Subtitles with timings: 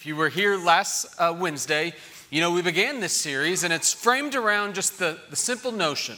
[0.00, 1.92] If you were here last uh, Wednesday,
[2.30, 6.16] you know we began this series, and it's framed around just the, the simple notion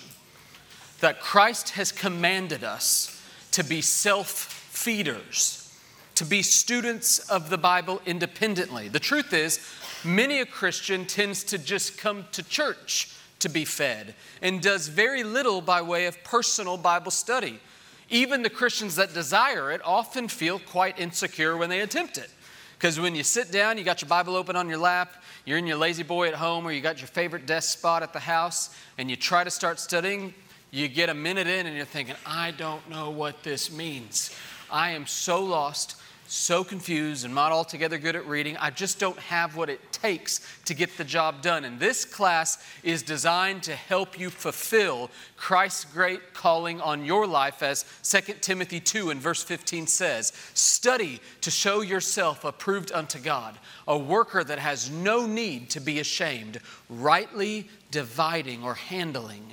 [1.00, 5.76] that Christ has commanded us to be self feeders,
[6.14, 8.86] to be students of the Bible independently.
[8.86, 9.58] The truth is,
[10.04, 13.08] many a Christian tends to just come to church
[13.40, 17.58] to be fed and does very little by way of personal Bible study.
[18.10, 22.30] Even the Christians that desire it often feel quite insecure when they attempt it.
[22.82, 25.68] Because when you sit down, you got your Bible open on your lap, you're in
[25.68, 28.74] your lazy boy at home, or you got your favorite desk spot at the house,
[28.98, 30.34] and you try to start studying,
[30.72, 34.36] you get a minute in and you're thinking, I don't know what this means.
[34.68, 35.94] I am so lost
[36.32, 38.56] so confused and not altogether good at reading.
[38.56, 41.66] I just don't have what it takes to get the job done.
[41.66, 47.62] And this class is designed to help you fulfill Christ's great calling on your life,
[47.62, 53.58] as 2 Timothy 2 and verse 15 says Study to show yourself approved unto God,
[53.86, 59.52] a worker that has no need to be ashamed, rightly dividing or handling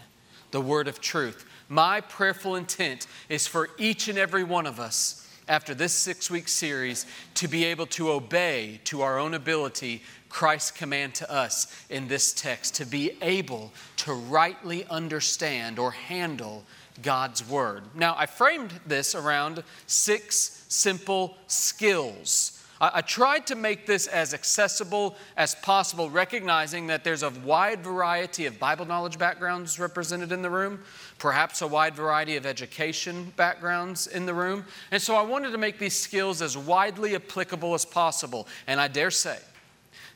[0.51, 1.45] the word of truth.
[1.67, 6.47] My prayerful intent is for each and every one of us after this six week
[6.47, 12.07] series to be able to obey to our own ability Christ's command to us in
[12.07, 16.63] this text, to be able to rightly understand or handle
[17.01, 17.83] God's word.
[17.95, 24.33] Now, I framed this around six simple skills I, I tried to make this as
[24.33, 30.41] accessible as possible, recognizing that there's a wide variety of Bible knowledge backgrounds represented in
[30.41, 30.83] the room,
[31.19, 34.65] perhaps a wide variety of education backgrounds in the room.
[34.89, 38.47] And so I wanted to make these skills as widely applicable as possible.
[38.65, 39.37] And I dare say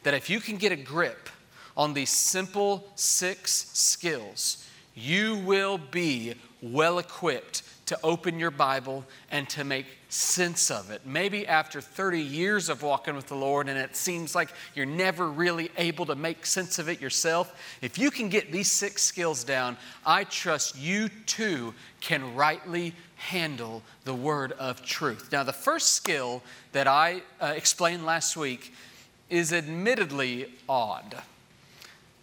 [0.04, 1.30] that if you can get a grip
[1.76, 9.50] on these simple six skills, you will be well equipped to open your Bible and
[9.50, 11.06] to make sense of it.
[11.06, 15.30] Maybe after 30 years of walking with the Lord and it seems like you're never
[15.30, 19.44] really able to make sense of it yourself, if you can get these six skills
[19.44, 25.30] down, I trust you too can rightly handle the word of truth.
[25.32, 28.74] Now, the first skill that I uh, explained last week
[29.30, 31.16] is admittedly odd.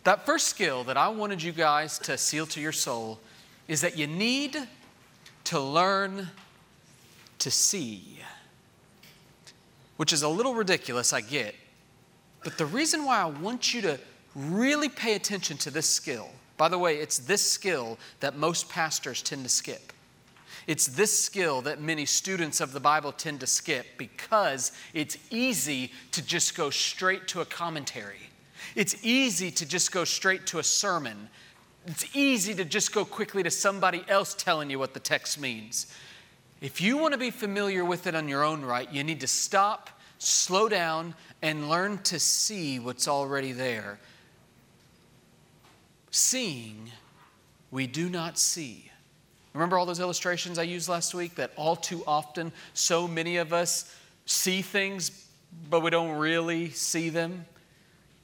[0.05, 3.19] That first skill that I wanted you guys to seal to your soul
[3.69, 4.57] is that you need
[5.51, 6.29] to learn
[7.41, 8.21] to see,
[9.97, 11.57] which is a little ridiculous, I get.
[12.45, 13.99] But the reason why I want you to
[14.37, 19.23] really pay attention to this skill, by the way, it's this skill that most pastors
[19.23, 19.93] tend to skip.
[20.69, 25.91] It's this skill that many students of the Bible tend to skip because it's easy
[26.13, 28.31] to just go straight to a commentary.
[28.77, 31.29] It's easy to just go straight to a sermon
[31.91, 35.93] it's easy to just go quickly to somebody else telling you what the text means.
[36.61, 39.27] If you want to be familiar with it on your own right, you need to
[39.27, 43.99] stop, slow down, and learn to see what's already there.
[46.13, 46.93] Seeing,
[47.73, 48.91] we do not see.
[49.53, 53.53] Remember all those illustrations I used last week that all too often so many of
[53.53, 53.93] us
[54.27, 55.27] see things,
[55.69, 57.47] but we don't really see them?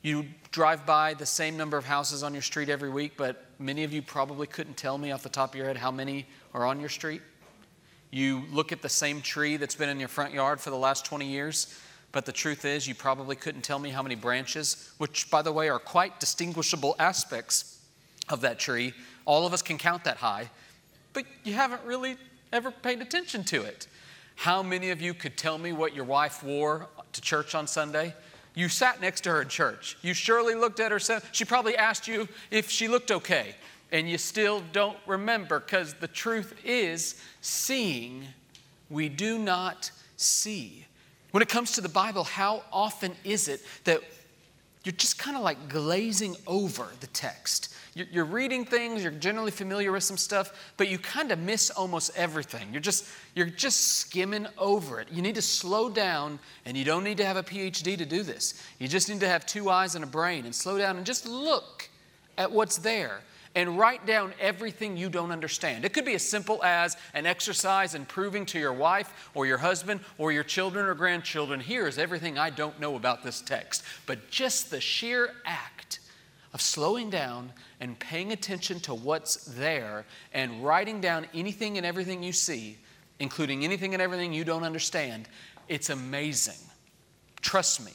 [0.02, 3.84] You drive by the same number of houses on your street every week, but many
[3.84, 6.24] of you probably couldn't tell me off the top of your head how many
[6.54, 7.20] are on your street.
[8.10, 11.04] You look at the same tree that's been in your front yard for the last
[11.04, 11.78] 20 years,
[12.10, 15.52] but the truth is, you probably couldn't tell me how many branches, which, by the
[15.52, 17.78] way, are quite distinguishable aspects
[18.30, 18.94] of that tree.
[19.26, 20.48] All of us can count that high,
[21.12, 22.16] but you haven't really
[22.50, 23.88] ever paid attention to it.
[24.36, 28.14] How many of you could tell me what your wife wore to church on Sunday?
[28.56, 29.98] You sat next to her in church.
[30.00, 30.98] You surely looked at her.
[31.30, 33.54] She probably asked you if she looked okay,
[33.92, 38.24] and you still don't remember because the truth is, seeing,
[38.88, 40.86] we do not see.
[41.32, 44.00] When it comes to the Bible, how often is it that
[44.86, 47.74] you're just kind of like glazing over the text?
[47.94, 52.12] You're reading things, you're generally familiar with some stuff, but you kind of miss almost
[52.14, 52.68] everything.
[52.70, 55.08] You're just, you're just skimming over it.
[55.10, 58.22] You need to slow down, and you don't need to have a PhD to do
[58.22, 58.62] this.
[58.78, 61.26] You just need to have two eyes and a brain and slow down and just
[61.26, 61.88] look
[62.38, 63.22] at what's there
[63.56, 65.84] and write down everything you don't understand.
[65.86, 69.56] It could be as simple as an exercise in proving to your wife or your
[69.56, 73.82] husband or your children or grandchildren here is everything I don't know about this text.
[74.04, 76.00] But just the sheer act
[76.52, 77.50] of slowing down
[77.80, 80.04] and paying attention to what's there
[80.34, 82.76] and writing down anything and everything you see,
[83.20, 85.30] including anything and everything you don't understand,
[85.66, 86.60] it's amazing.
[87.40, 87.92] Trust me,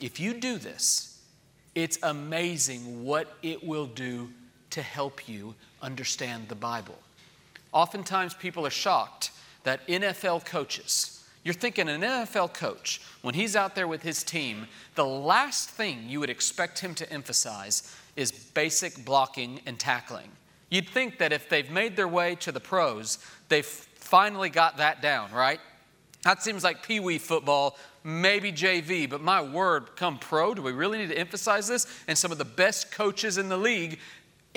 [0.00, 1.22] if you do this,
[1.74, 4.30] it's amazing what it will do
[4.70, 6.98] to help you understand the Bible.
[7.72, 9.30] Oftentimes, people are shocked
[9.64, 14.66] that NFL coaches You're thinking an NFL coach, when he's out there with his team,
[14.96, 20.30] the last thing you would expect him to emphasize is basic blocking and tackling.
[20.68, 23.18] You'd think that if they've made their way to the pros,
[23.48, 25.60] they've finally got that down, right?
[26.22, 30.72] That seems like pee wee football, maybe JV, but my word, come pro, do we
[30.72, 31.86] really need to emphasize this?
[32.08, 34.00] And some of the best coaches in the league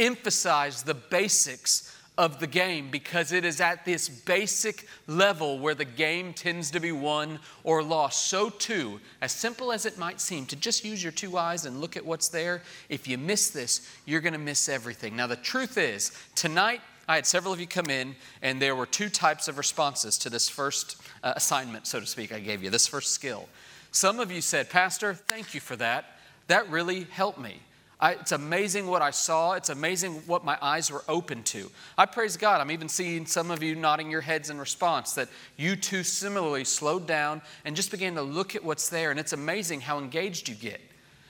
[0.01, 5.85] emphasize the basics of the game because it is at this basic level where the
[5.85, 8.27] game tends to be won or lost.
[8.27, 11.79] So, too, as simple as it might seem, to just use your two eyes and
[11.79, 15.15] look at what's there, if you miss this, you're going to miss everything.
[15.15, 18.85] Now, the truth is, tonight, I had several of you come in, and there were
[18.85, 22.69] two types of responses to this first uh, assignment, so to speak, I gave you,
[22.69, 23.47] this first skill.
[23.91, 26.17] Some of you said, Pastor, thank you for that.
[26.47, 27.61] That really helped me.
[28.01, 29.53] I, it's amazing what I saw.
[29.53, 31.69] It's amazing what my eyes were open to.
[31.97, 32.59] I praise God.
[32.59, 36.63] I'm even seeing some of you nodding your heads in response that you too similarly
[36.63, 39.11] slowed down and just began to look at what's there.
[39.11, 40.81] And it's amazing how engaged you get.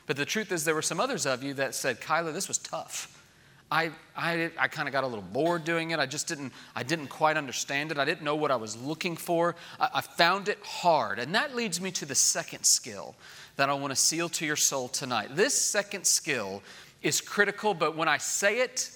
[0.08, 2.58] But the truth is, there were some others of you that said, Kyler, this was
[2.58, 3.18] tough.
[3.70, 6.00] I, I, I kind of got a little bored doing it.
[6.00, 7.98] I just didn't, I didn't quite understand it.
[7.98, 9.56] I didn't know what I was looking for.
[9.80, 11.20] I, I found it hard.
[11.20, 13.16] And that leads me to the second skill
[13.56, 15.36] that I want to seal to your soul tonight.
[15.36, 16.64] This second skill
[17.02, 18.92] is critical, but when I say it,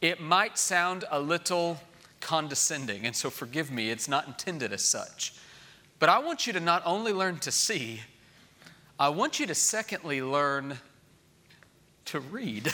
[0.00, 1.80] it might sound a little
[2.20, 3.06] condescending.
[3.06, 5.34] And so forgive me, it's not intended as such.
[5.98, 8.00] But I want you to not only learn to see,
[8.98, 10.78] I want you to secondly learn
[12.06, 12.70] to read.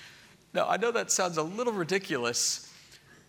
[0.54, 2.72] now, I know that sounds a little ridiculous,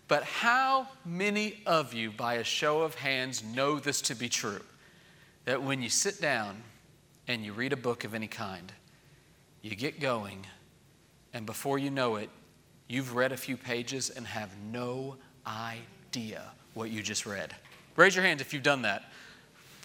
[0.08, 4.62] but how many of you, by a show of hands, know this to be true?
[5.46, 6.64] That when you sit down
[7.32, 8.72] and you read a book of any kind,
[9.62, 10.46] you get going,
[11.34, 12.30] and before you know it,
[12.88, 15.16] you've read a few pages and have no
[15.48, 16.44] idea
[16.74, 17.56] what you just read.
[17.96, 19.04] Raise your hands if you've done that.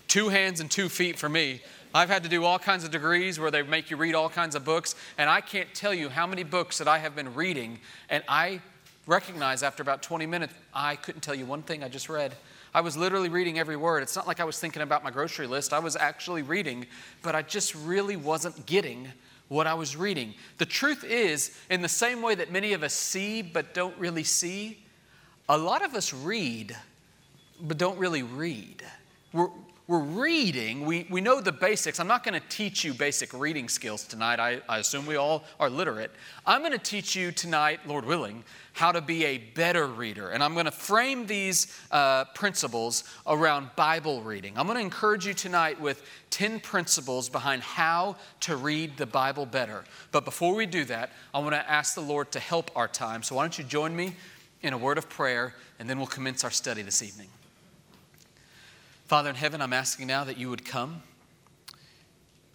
[0.09, 1.61] Two hands and two feet for me.
[1.95, 4.55] I've had to do all kinds of degrees where they make you read all kinds
[4.55, 7.79] of books, and I can't tell you how many books that I have been reading,
[8.11, 8.61] and I
[9.07, 12.35] recognize after about 20 minutes, I couldn't tell you one thing I just read.
[12.77, 14.03] I was literally reading every word.
[14.03, 15.73] It's not like I was thinking about my grocery list.
[15.73, 16.87] I was actually reading,
[17.23, 19.09] but I just really wasn't getting
[19.49, 20.35] what I was reading.
[20.59, 24.25] The truth is, in the same way that many of us see but don't really
[24.25, 24.85] see,
[25.49, 26.77] a lot of us read
[27.63, 28.83] but don't really read.
[29.33, 29.49] We're,
[29.89, 32.01] we're reading, we, we know the basics.
[32.01, 34.41] I'm not going to teach you basic reading skills tonight.
[34.41, 36.11] I, I assume we all are literate.
[36.45, 38.43] I'm going to teach you tonight, Lord willing,
[38.73, 40.31] how to be a better reader.
[40.31, 44.59] And I'm going to frame these uh, principles around Bible reading.
[44.59, 49.47] I'm going to encourage you tonight with 10 principles behind how to read the Bible
[49.47, 49.85] better.
[50.11, 53.23] But before we do that, I want to ask the Lord to help our time.
[53.23, 54.17] So why don't you join me
[54.63, 57.29] in a word of prayer, and then we'll commence our study this evening.
[59.07, 61.01] Father in heaven, I'm asking now that you would come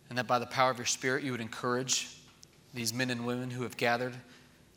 [0.09, 2.09] and that by the power of your Spirit, you would encourage
[2.73, 4.13] these men and women who have gathered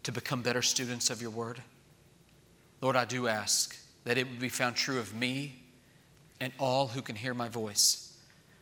[0.04, 1.60] to become better students of your word.
[2.80, 5.64] Lord, I do ask that it would be found true of me
[6.38, 8.16] and all who can hear my voice,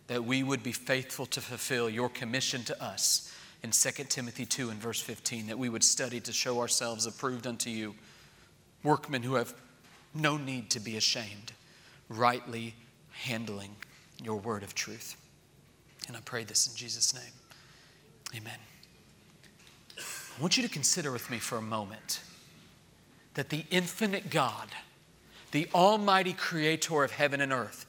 [0.06, 3.30] that we would be faithful to fulfill your commission to us
[3.62, 7.46] in 2 Timothy 2 and verse 15, that we would study to show ourselves approved
[7.46, 7.94] unto you,
[8.82, 9.52] workmen who have
[10.14, 11.52] no need to be ashamed,
[12.08, 12.74] rightly
[13.22, 13.74] handling
[14.22, 15.16] your word of truth.
[16.08, 17.32] And I pray this in Jesus' name.
[18.36, 18.58] Amen.
[19.98, 22.20] I want you to consider with me for a moment
[23.34, 24.68] that the infinite God,
[25.52, 27.86] the almighty creator of heaven and earth,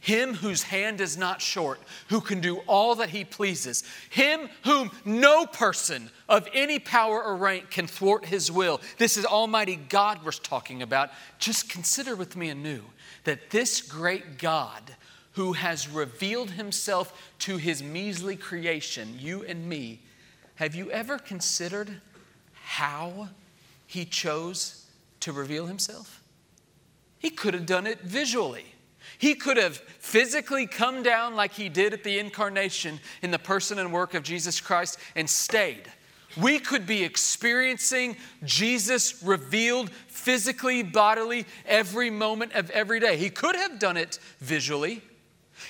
[0.00, 1.80] him whose hand is not short,
[2.10, 7.36] who can do all that he pleases, him whom no person of any power or
[7.36, 8.82] rank can thwart his will.
[8.98, 11.10] This is Almighty God we're talking about.
[11.38, 12.82] Just consider with me anew
[13.24, 14.94] that this great God
[15.32, 20.00] who has revealed himself to his measly creation, you and me,
[20.56, 22.00] have you ever considered
[22.52, 23.28] how
[23.86, 24.86] he chose
[25.20, 26.22] to reveal himself?
[27.18, 28.66] He could have done it visually.
[29.18, 33.78] He could have physically come down like he did at the incarnation in the person
[33.78, 35.90] and work of Jesus Christ and stayed.
[36.36, 43.16] We could be experiencing Jesus revealed physically, bodily, every moment of every day.
[43.16, 45.02] He could have done it visually,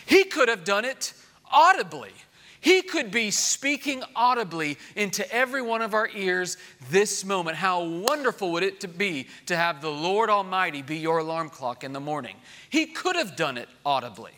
[0.07, 1.13] he could have done it
[1.51, 2.13] audibly.
[2.61, 6.57] He could be speaking audibly into every one of our ears
[6.89, 7.59] this moment.
[7.59, 11.85] How wonderful would it to be to have the Lord Almighty be your alarm clock
[11.85, 12.37] in the morning?
[12.71, 14.33] He could have done it audibly.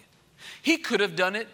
[0.60, 1.46] He could have done it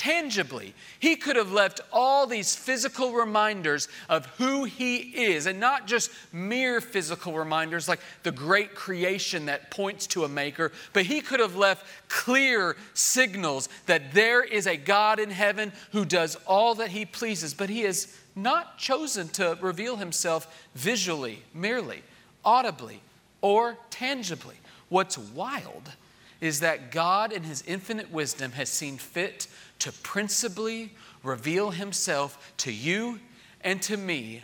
[0.00, 0.72] tangibly.
[0.98, 6.10] He could have left all these physical reminders of who He is, and not just
[6.32, 11.38] mere physical reminders like the great creation that points to a Maker, but He could
[11.38, 16.88] have left clear signals that there is a God in heaven who does all that
[16.88, 22.02] He pleases, but He has not chosen to reveal Himself visually, merely,
[22.42, 23.02] audibly,
[23.42, 24.56] or tangibly.
[24.88, 25.92] What's wild
[26.40, 29.46] is that God, in His infinite wisdom, has seen fit
[29.80, 33.20] to principally reveal Himself to you
[33.60, 34.42] and to me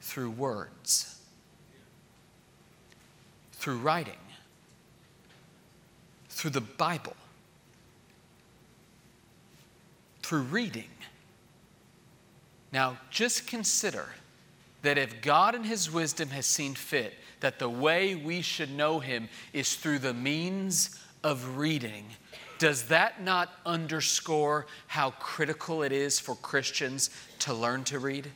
[0.00, 1.20] through words,
[3.52, 4.14] through writing,
[6.28, 7.16] through the Bible,
[10.22, 10.90] through reading.
[12.72, 14.08] Now, just consider
[14.82, 18.98] that if God in His wisdom has seen fit that the way we should know
[18.98, 22.06] Him is through the means of reading,
[22.62, 28.30] does that not underscore how critical it is for Christians to learn to read?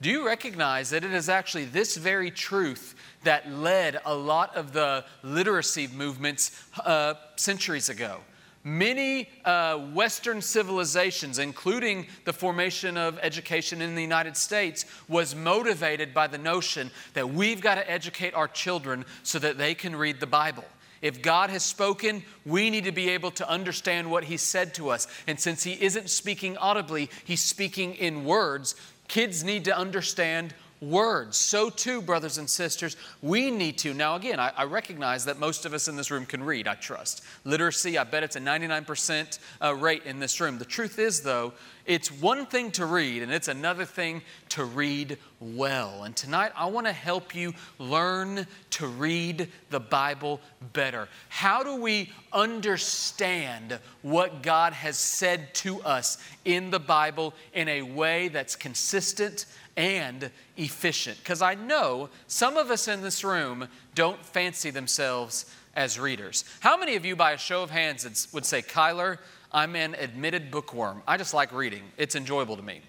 [0.00, 4.72] Do you recognize that it is actually this very truth that led a lot of
[4.72, 8.18] the literacy movements uh, centuries ago?
[8.62, 16.14] Many uh, Western civilizations, including the formation of education in the United States, was motivated
[16.14, 20.20] by the notion that we've got to educate our children so that they can read
[20.20, 20.64] the Bible.
[21.02, 24.90] If God has spoken, we need to be able to understand what He said to
[24.90, 25.06] us.
[25.26, 28.74] And since He isn't speaking audibly, He's speaking in words,
[29.08, 31.36] kids need to understand words.
[31.36, 33.92] So, too, brothers and sisters, we need to.
[33.92, 36.74] Now, again, I, I, recognize that most of us in this room can read, I
[36.74, 37.22] trust.
[37.44, 40.58] Literacy, I bet it's a 99% uh, rate in this room.
[40.58, 41.52] The truth is, though,
[41.86, 46.04] it's one thing to read, and it's another thing to read well.
[46.04, 50.40] And tonight, I want to help you learn to read the Bible
[50.72, 51.08] better.
[51.28, 57.82] How do we understand what God has said to us in the Bible in a
[57.82, 59.46] way that's consistent
[59.76, 61.18] and efficient.
[61.18, 66.44] Because I know some of us in this room don't fancy themselves as readers.
[66.60, 69.18] How many of you, by a show of hands, would say, Kyler,
[69.52, 71.02] I'm an admitted bookworm?
[71.06, 72.80] I just like reading, it's enjoyable to me.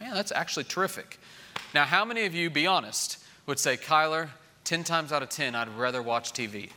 [0.00, 1.18] Man, that's actually terrific.
[1.74, 4.28] Now, how many of you, be honest, would say, Kyler,
[4.64, 6.70] 10 times out of 10, I'd rather watch TV?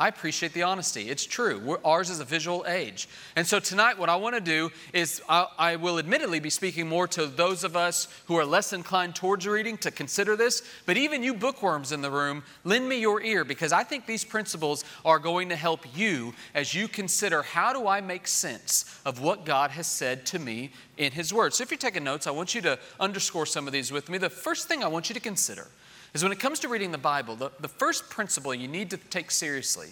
[0.00, 1.10] I appreciate the honesty.
[1.10, 1.58] It's true.
[1.58, 3.08] We're, ours is a visual age.
[3.34, 6.88] And so tonight, what I want to do is I, I, will admittedly be speaking
[6.88, 10.62] more to those of us who are less inclined towards reading to consider this.
[10.86, 14.24] But even you bookworms in the room, lend me your ear because I think these
[14.24, 19.20] principles are going to help you as you consider how do I make sense of
[19.20, 21.54] what God has said to me in His Word.
[21.54, 24.18] So if you're taking notes, I want you to underscore some of these with me.
[24.18, 25.66] The first thing I want you to consider
[26.14, 28.96] is when it comes to reading the Bible, the, the first principle you need to
[28.96, 29.88] take seriously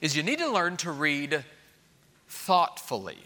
[0.00, 1.44] is you need to learn to read
[2.28, 3.18] thoughtfully.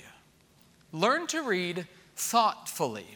[0.93, 1.87] Learn to read
[2.17, 3.07] thoughtfully.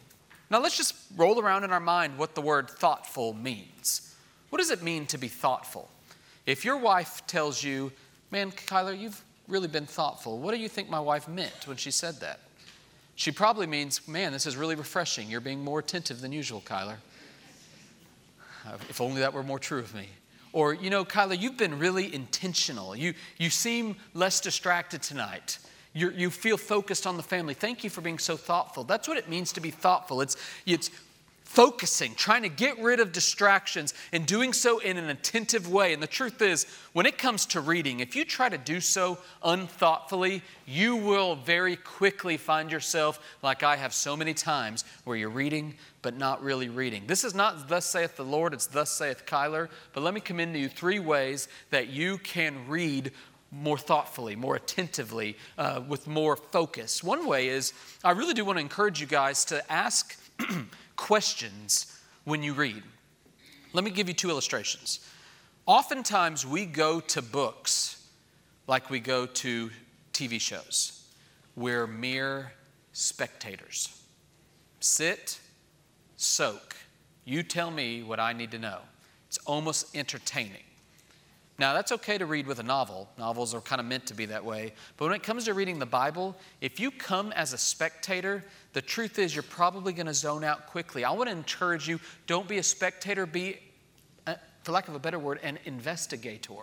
[0.50, 4.14] Now, let's just roll around in our mind what the word thoughtful means.
[4.50, 5.90] What does it mean to be thoughtful?
[6.46, 7.92] If your wife tells you,
[8.30, 11.90] Man, Kyler, you've really been thoughtful, what do you think my wife meant when she
[11.90, 12.40] said that?
[13.14, 15.30] She probably means, Man, this is really refreshing.
[15.30, 16.96] You're being more attentive than usual, Kyler.
[18.88, 20.08] If only that were more true of me.
[20.52, 22.96] Or, you know, Kyler, you've been really intentional.
[22.96, 25.58] You, you seem less distracted tonight.
[25.92, 27.54] you you feel focused on the family.
[27.54, 28.84] Thank you for being so thoughtful.
[28.84, 30.20] That's what it means to be thoughtful.
[30.20, 30.90] It's, it's
[31.48, 35.94] focusing, trying to get rid of distractions, and doing so in an attentive way.
[35.94, 39.16] And the truth is, when it comes to reading, if you try to do so
[39.42, 45.30] unthoughtfully, you will very quickly find yourself, like I have so many times, where you're
[45.30, 47.04] reading but not really reading.
[47.06, 50.52] This is not thus saith the Lord, it's thus saith Kyler, but let me commend
[50.52, 53.10] to you three ways that you can read
[53.50, 57.02] more thoughtfully, more attentively, uh, with more focus.
[57.02, 57.72] One way is
[58.04, 60.14] I really do want to encourage you guys to ask
[60.98, 62.82] questions when you read.
[63.72, 65.00] Let me give you two illustrations.
[65.64, 68.06] Oftentimes, we go to books
[68.66, 69.70] like we go to
[70.12, 71.04] TV shows.
[71.56, 72.52] We're mere
[72.92, 74.02] spectators.
[74.80, 75.40] Sit,
[76.16, 76.76] soak.
[77.24, 78.80] You tell me what I need to know.
[79.28, 80.64] It's almost entertaining.
[81.58, 83.08] Now, that's okay to read with a novel.
[83.18, 84.74] Novels are kind of meant to be that way.
[84.96, 88.82] But when it comes to reading the Bible, if you come as a spectator, the
[88.82, 91.04] truth is you're probably going to zone out quickly.
[91.04, 91.98] I want to encourage you
[92.28, 93.58] don't be a spectator, be,
[94.62, 96.62] for lack of a better word, an investigator.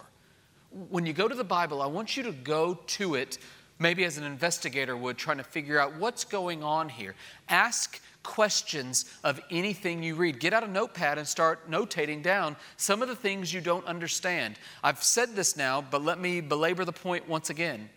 [0.90, 3.38] When you go to the Bible, I want you to go to it
[3.80, 7.16] maybe as an investigator would, trying to figure out what's going on here.
[7.50, 10.40] Ask questions of anything you read.
[10.40, 14.58] Get out a notepad and start notating down some of the things you don't understand.
[14.84, 17.90] I've said this now, but let me belabor the point once again.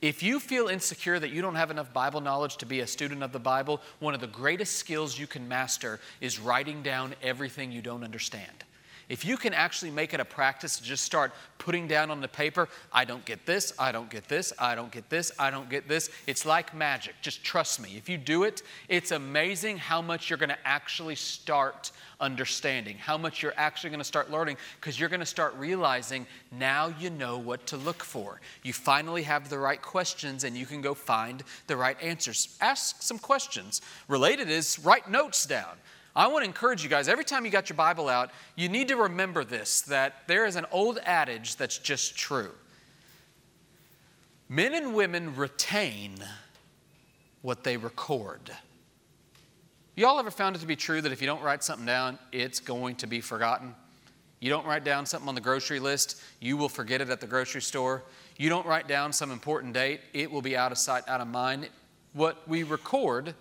[0.00, 3.22] If you feel insecure that you don't have enough Bible knowledge to be a student
[3.22, 7.70] of the Bible, one of the greatest skills you can master is writing down everything
[7.70, 8.64] you don't understand.
[9.10, 12.28] If you can actually make it a practice to just start putting down on the
[12.28, 15.68] paper, I don't get this, I don't get this, I don't get this, I don't
[15.68, 17.16] get this, it's like magic.
[17.20, 17.96] Just trust me.
[17.96, 21.90] If you do it, it's amazing how much you're going to actually start
[22.20, 26.24] understanding, how much you're actually going to start learning, because you're going to start realizing
[26.52, 28.40] now you know what to look for.
[28.62, 32.56] You finally have the right questions and you can go find the right answers.
[32.60, 33.80] Ask some questions.
[34.06, 35.78] Related is write notes down.
[36.14, 38.88] I want to encourage you guys, every time you got your Bible out, you need
[38.88, 42.50] to remember this that there is an old adage that's just true.
[44.48, 46.16] Men and women retain
[47.42, 48.50] what they record.
[49.94, 52.58] Y'all ever found it to be true that if you don't write something down, it's
[52.58, 53.74] going to be forgotten?
[54.40, 57.26] You don't write down something on the grocery list, you will forget it at the
[57.26, 58.02] grocery store.
[58.38, 61.28] You don't write down some important date, it will be out of sight, out of
[61.28, 61.68] mind.
[62.14, 63.34] What we record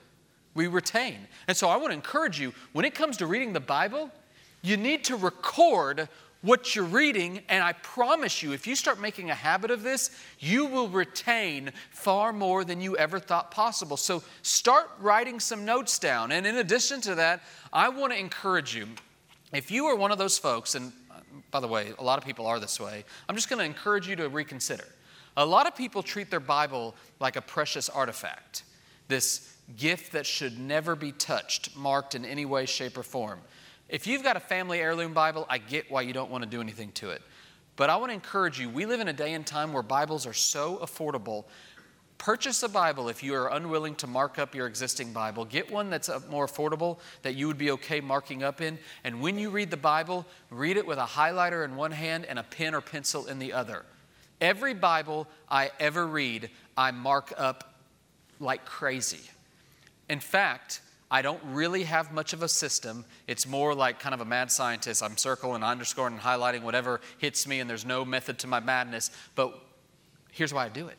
[0.55, 1.27] we retain.
[1.47, 4.11] And so I want to encourage you when it comes to reading the Bible,
[4.61, 6.09] you need to record
[6.41, 10.11] what you're reading, and I promise you, if you start making a habit of this,
[10.39, 13.97] you will retain far more than you ever thought possible.
[13.97, 16.31] So start writing some notes down.
[16.31, 17.41] And in addition to that,
[17.73, 18.87] I want to encourage you
[19.51, 21.15] if you are one of those folks, and uh,
[21.51, 24.07] by the way, a lot of people are this way, I'm just going to encourage
[24.07, 24.85] you to reconsider.
[25.35, 28.63] A lot of people treat their Bible like a precious artifact,
[29.07, 33.39] this gift that should never be touched, marked in any way, shape, or form.
[33.87, 36.61] If you've got a family heirloom Bible, I get why you don't want to do
[36.61, 37.21] anything to it.
[37.75, 40.27] But I want to encourage you, we live in a day and time where Bibles
[40.27, 41.45] are so affordable.
[42.17, 45.45] Purchase a Bible if you are unwilling to mark up your existing Bible.
[45.45, 48.77] Get one that's uh, more affordable that you would be okay marking up in.
[49.05, 52.37] And when you read the Bible, read it with a highlighter in one hand and
[52.37, 53.85] a pen or pencil in the other.
[54.41, 57.73] Every Bible I ever read, I mark up
[58.41, 59.21] like crazy.
[60.09, 63.05] In fact, I don't really have much of a system.
[63.27, 65.01] It's more like kind of a mad scientist.
[65.01, 69.09] I'm circling, underscoring, and highlighting whatever hits me, and there's no method to my madness.
[69.35, 69.57] But
[70.31, 70.97] here's why I do it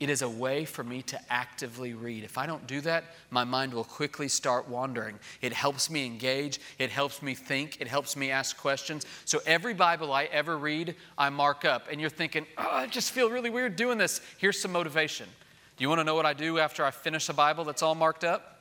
[0.00, 2.24] it is a way for me to actively read.
[2.24, 5.18] If I don't do that, my mind will quickly start wandering.
[5.40, 9.06] It helps me engage, it helps me think, it helps me ask questions.
[9.24, 11.86] So every Bible I ever read, I mark up.
[11.90, 14.20] And you're thinking, oh, I just feel really weird doing this.
[14.36, 15.28] Here's some motivation.
[15.76, 17.96] Do you want to know what I do after I finish a Bible that's all
[17.96, 18.60] marked up?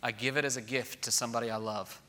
[0.00, 2.00] I give it as a gift to somebody I love.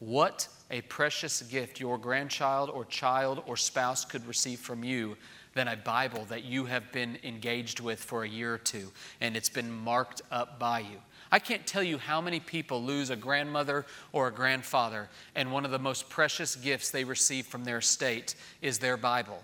[0.00, 5.16] What a precious gift your grandchild or child or spouse could receive from you
[5.54, 9.36] than a Bible that you have been engaged with for a year or two and
[9.36, 10.98] it's been marked up by you.
[11.30, 15.64] I can't tell you how many people lose a grandmother or a grandfather, and one
[15.66, 19.42] of the most precious gifts they receive from their estate is their Bible.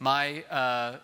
[0.00, 0.96] My uh,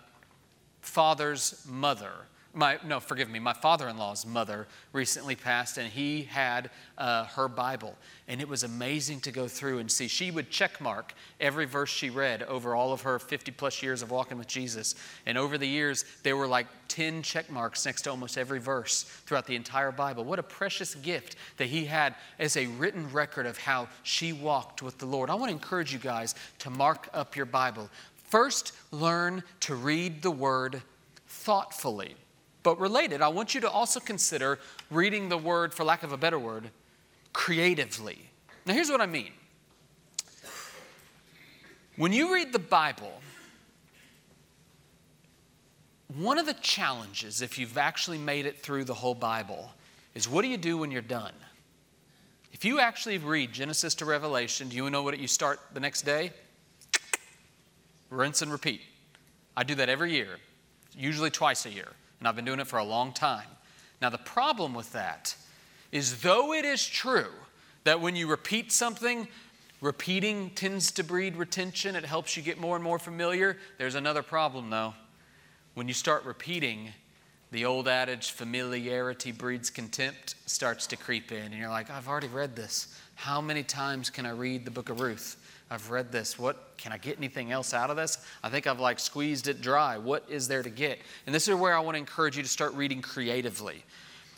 [0.80, 2.12] father's mother
[2.54, 7.96] my no forgive me my father-in-law's mother recently passed and he had uh, her bible.
[8.28, 10.06] And it was amazing to go through and see.
[10.06, 14.02] She would check mark every verse she read over all of her 50 plus years
[14.02, 14.94] of walking with jesus.
[15.26, 19.02] And over the years there were like 10 check marks next to almost every verse
[19.02, 20.24] throughout the entire bible.
[20.24, 24.82] What a precious gift that he had as a written record of how she walked
[24.82, 25.30] with the lord.
[25.30, 27.88] I want to encourage you guys to mark up your bible.
[28.28, 30.82] First learn to read the word
[31.26, 32.14] thoughtfully
[32.62, 34.58] but related, I want you to also consider
[34.90, 36.70] reading the word, for lack of a better word,
[37.32, 38.30] creatively.
[38.66, 39.32] Now, here's what I mean.
[41.96, 43.20] When you read the Bible,
[46.16, 49.70] one of the challenges, if you've actually made it through the whole Bible,
[50.14, 51.34] is what do you do when you're done?
[52.52, 56.02] If you actually read Genesis to Revelation, do you know what you start the next
[56.02, 56.32] day?
[58.10, 58.82] Rinse and repeat.
[59.56, 60.36] I do that every year,
[60.96, 63.48] usually twice a year and I've been doing it for a long time.
[64.00, 65.34] Now, the problem with that
[65.90, 67.32] is though it is true
[67.82, 69.26] that when you repeat something,
[69.80, 73.58] repeating tends to breed retention, it helps you get more and more familiar.
[73.76, 74.94] There's another problem though.
[75.74, 76.90] When you start repeating,
[77.50, 81.46] the old adage, familiarity breeds contempt, starts to creep in.
[81.46, 82.96] And you're like, I've already read this.
[83.16, 85.41] How many times can I read the book of Ruth?
[85.72, 86.38] I've read this.
[86.38, 88.18] What can I get anything else out of this?
[88.42, 89.96] I think I've like squeezed it dry.
[89.96, 90.98] What is there to get?
[91.24, 93.82] And this is where I want to encourage you to start reading creatively.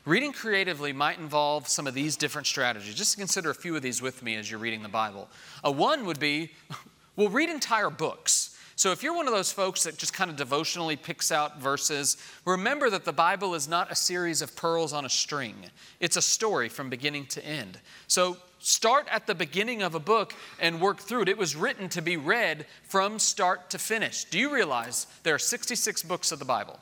[0.05, 2.95] Reading creatively might involve some of these different strategies.
[2.95, 5.29] Just consider a few of these with me as you're reading the Bible.
[5.65, 6.53] A one would be,
[7.17, 8.57] well, read entire books.
[8.77, 12.17] So if you're one of those folks that just kind of devotionally picks out verses,
[12.45, 15.55] remember that the Bible is not a series of pearls on a string.
[15.99, 17.81] It's a story from beginning to end.
[18.07, 21.29] So start at the beginning of a book and work through it.
[21.29, 24.25] It was written to be read from start to finish.
[24.25, 26.81] Do you realize there are 66 books of the Bible?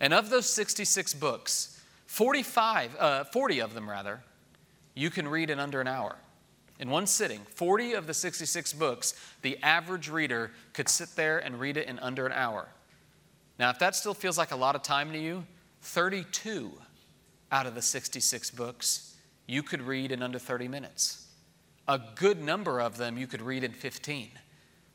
[0.00, 4.20] And of those 66 books, 45, uh, 40 of them rather,
[4.94, 6.16] you can read in under an hour.
[6.78, 11.58] In one sitting, 40 of the 66 books, the average reader could sit there and
[11.58, 12.68] read it in under an hour.
[13.58, 15.44] Now, if that still feels like a lot of time to you,
[15.82, 16.70] 32
[17.50, 19.11] out of the 66 books
[19.52, 21.26] you could read in under 30 minutes.
[21.86, 24.30] A good number of them you could read in 15.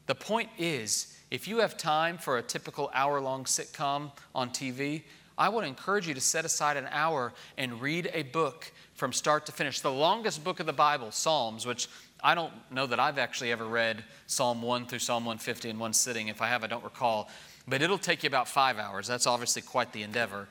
[0.07, 5.03] The point is, if you have time for a typical hour long sitcom on TV,
[5.37, 9.45] I would encourage you to set aside an hour and read a book from start
[9.45, 9.81] to finish.
[9.81, 11.87] The longest book of the Bible, Psalms, which
[12.23, 15.93] I don't know that I've actually ever read Psalm 1 through Psalm 150 in one
[15.93, 16.29] sitting.
[16.29, 17.29] If I have, I don't recall.
[17.67, 19.05] But it'll take you about five hours.
[19.05, 20.47] That's obviously quite the endeavor.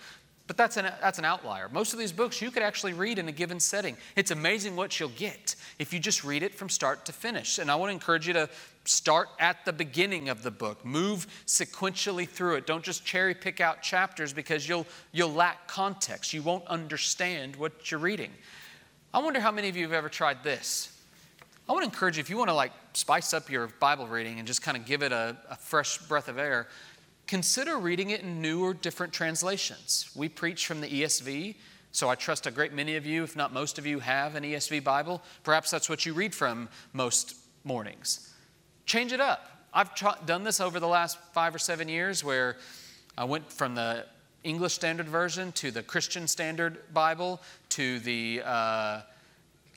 [0.46, 1.68] But that's an, that's an outlier.
[1.68, 3.96] Most of these books you could actually read in a given setting.
[4.14, 7.58] It's amazing what you'll get if you just read it from start to finish.
[7.58, 8.48] And I want to encourage you to
[8.84, 12.66] start at the beginning of the book, move sequentially through it.
[12.66, 16.32] Don't just cherry pick out chapters because you'll, you'll lack context.
[16.32, 18.30] You won't understand what you're reading.
[19.12, 20.92] I wonder how many of you have ever tried this.
[21.68, 24.38] I want to encourage you, if you want to like spice up your Bible reading
[24.38, 26.68] and just kind of give it a, a fresh breath of air,
[27.26, 30.10] consider reading it in new or different translations.
[30.14, 31.56] We preach from the ESV,
[31.92, 34.44] so I trust a great many of you, if not most of you, have an
[34.44, 35.22] ESV Bible.
[35.44, 38.32] Perhaps that's what you read from most mornings.
[38.84, 39.50] Change it up.
[39.72, 39.90] I've
[40.24, 42.56] done this over the last five or seven years where
[43.18, 44.06] I went from the
[44.44, 49.00] English Standard Version to the Christian Standard Bible to the uh,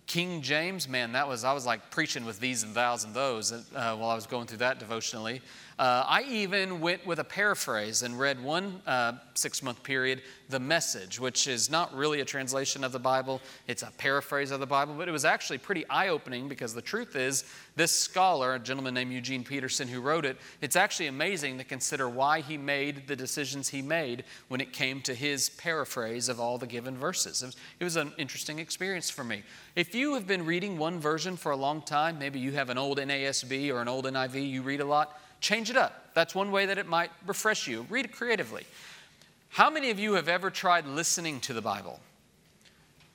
[0.05, 0.87] King James.
[0.87, 3.63] Man, that was, I was like preaching with these and thous and those uh,
[3.95, 5.41] while I was going through that devotionally.
[5.79, 10.59] Uh, I even went with a paraphrase and read one uh, six month period, The
[10.59, 13.39] Message, which is not really a translation of the Bible.
[13.65, 16.81] It's a paraphrase of the Bible, but it was actually pretty eye opening because the
[16.81, 17.45] truth is,
[17.77, 22.09] this scholar, a gentleman named Eugene Peterson who wrote it, it's actually amazing to consider
[22.09, 26.57] why he made the decisions he made when it came to his paraphrase of all
[26.57, 27.41] the given verses.
[27.41, 29.43] It was, it was an interesting experience for me.
[29.77, 32.77] If you have been reading one version for a long time, maybe you have an
[32.77, 36.13] old NASB or an old NIV you read a lot, change it up.
[36.13, 37.85] That's one way that it might refresh you.
[37.89, 38.65] Read it creatively.
[39.49, 41.99] How many of you have ever tried listening to the Bible?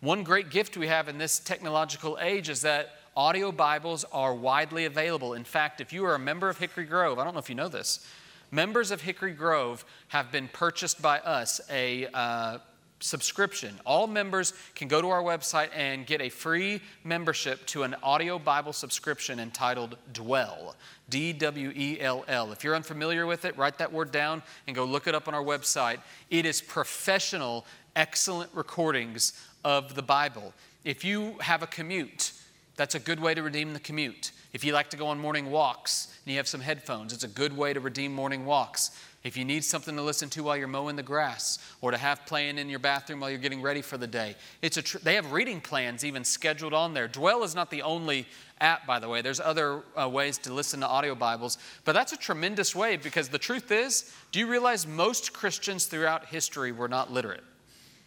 [0.01, 4.85] One great gift we have in this technological age is that audio Bibles are widely
[4.85, 5.35] available.
[5.35, 7.55] In fact, if you are a member of Hickory Grove, I don't know if you
[7.55, 8.07] know this,
[8.51, 12.59] members of Hickory Grove have been purchased by us a uh,
[13.05, 13.79] subscription.
[13.85, 18.39] All members can go to our website and get a free membership to an audio
[18.39, 20.75] Bible subscription entitled Dwell.
[21.11, 22.51] D W E L L.
[22.51, 25.35] If you're unfamiliar with it, write that word down and go look it up on
[25.35, 25.99] our website.
[26.31, 30.55] It is professional, excellent recordings of the Bible.
[30.83, 32.33] If you have a commute,
[32.77, 34.33] that's a good way to redeem the commute.
[34.55, 37.29] If you like to go on morning walks and you have some headphones, it's a
[37.29, 38.99] good way to redeem morning walks.
[39.25, 42.27] If you need something to listen to while you're mowing the grass or to have
[42.27, 45.15] playing in your bathroom while you're getting ready for the day, it's a tr- they
[45.15, 47.09] have reading plans even scheduled on there.
[47.09, 48.27] Dwell is not the only
[48.61, 49.23] app, by the way.
[49.23, 51.57] There's other uh, ways to listen to audio Bibles,
[51.87, 56.27] but that's a tremendous way because the truth is, do you realize most Christians throughout
[56.27, 57.45] history were not literate?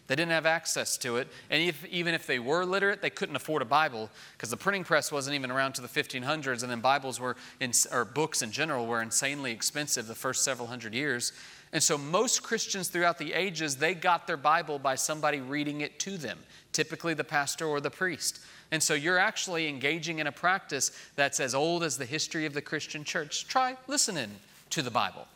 [0.07, 1.27] They didn't have access to it.
[1.49, 4.85] And if, even if they were literate, they couldn't afford a Bible because the printing
[4.85, 6.63] press wasn't even around to the 1500s.
[6.63, 10.67] And then Bibles were, in, or books in general, were insanely expensive the first several
[10.67, 11.33] hundred years.
[11.73, 15.99] And so most Christians throughout the ages, they got their Bible by somebody reading it
[15.99, 16.39] to them,
[16.71, 18.39] typically the pastor or the priest.
[18.71, 22.53] And so you're actually engaging in a practice that's as old as the history of
[22.53, 23.47] the Christian church.
[23.47, 24.31] Try listening
[24.71, 25.27] to the Bible.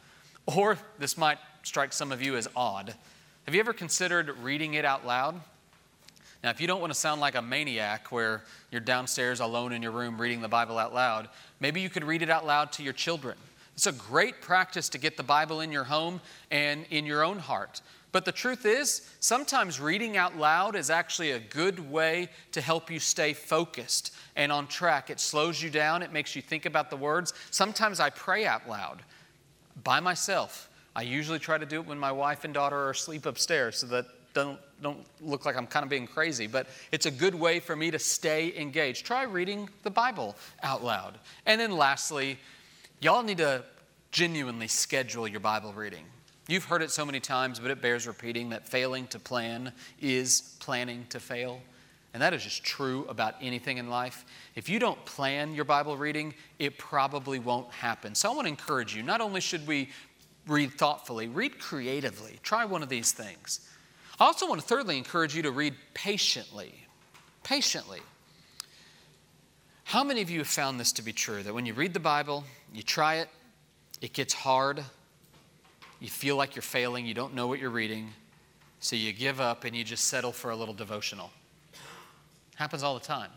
[0.45, 2.95] Or this might strike some of you as odd.
[3.45, 5.41] Have you ever considered reading it out loud?
[6.43, 9.81] Now, if you don't want to sound like a maniac where you're downstairs alone in
[9.81, 11.27] your room reading the Bible out loud,
[11.59, 13.35] maybe you could read it out loud to your children.
[13.75, 17.39] It's a great practice to get the Bible in your home and in your own
[17.39, 17.81] heart.
[18.11, 22.91] But the truth is, sometimes reading out loud is actually a good way to help
[22.91, 25.09] you stay focused and on track.
[25.09, 27.33] It slows you down, it makes you think about the words.
[27.49, 29.01] Sometimes I pray out loud
[29.83, 33.25] by myself I usually try to do it when my wife and daughter are asleep
[33.25, 37.11] upstairs so that don't don't look like I'm kind of being crazy, but it's a
[37.11, 39.05] good way for me to stay engaged.
[39.05, 41.19] Try reading the Bible out loud.
[41.45, 42.39] And then lastly,
[42.99, 43.63] y'all need to
[44.11, 46.05] genuinely schedule your Bible reading.
[46.47, 50.55] You've heard it so many times, but it bears repeating that failing to plan is
[50.59, 51.61] planning to fail.
[52.13, 54.25] And that is just true about anything in life.
[54.55, 58.15] If you don't plan your Bible reading, it probably won't happen.
[58.15, 59.89] So I want to encourage you not only should we
[60.47, 62.39] read thoughtfully, read creatively.
[62.43, 63.67] Try one of these things.
[64.19, 66.85] I also want to thirdly encourage you to read patiently.
[67.43, 67.99] Patiently.
[69.83, 71.43] How many of you have found this to be true?
[71.43, 73.29] That when you read the Bible, you try it,
[73.99, 74.83] it gets hard,
[75.99, 78.09] you feel like you're failing, you don't know what you're reading,
[78.79, 81.29] so you give up and you just settle for a little devotional.
[82.55, 83.29] Happens all the time.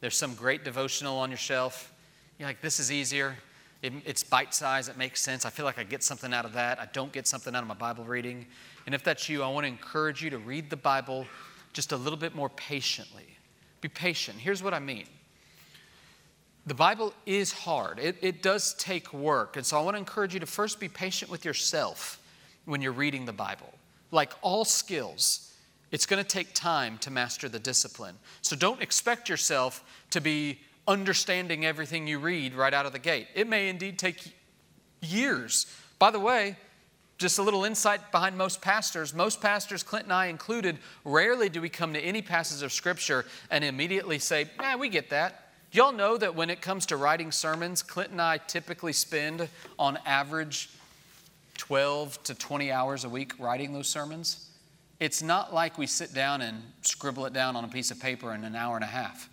[0.00, 1.92] There's some great devotional on your shelf.
[2.38, 3.36] You're like, this is easier.
[3.84, 4.88] It, it's bite size.
[4.88, 5.44] It makes sense.
[5.44, 6.80] I feel like I get something out of that.
[6.80, 8.46] I don't get something out of my Bible reading.
[8.86, 11.26] And if that's you, I want to encourage you to read the Bible
[11.74, 13.26] just a little bit more patiently.
[13.82, 14.38] Be patient.
[14.38, 15.04] Here's what I mean
[16.64, 19.58] the Bible is hard, it, it does take work.
[19.58, 22.18] And so I want to encourage you to first be patient with yourself
[22.64, 23.70] when you're reading the Bible.
[24.12, 25.52] Like all skills,
[25.90, 28.16] it's going to take time to master the discipline.
[28.40, 33.28] So don't expect yourself to be understanding everything you read right out of the gate.
[33.34, 34.34] It may indeed take
[35.00, 35.66] years.
[35.98, 36.56] By the way,
[37.18, 39.14] just a little insight behind most pastors.
[39.14, 43.24] Most pastors, Clint and I included, rarely do we come to any passage of Scripture
[43.50, 45.52] and immediately say, "Yeah, we get that.
[45.70, 49.98] Y'all know that when it comes to writing sermons, Clint and I typically spend on
[50.04, 50.70] average
[51.56, 54.48] 12 to 20 hours a week writing those sermons.
[55.00, 58.32] It's not like we sit down and scribble it down on a piece of paper
[58.34, 59.28] in an hour and a half.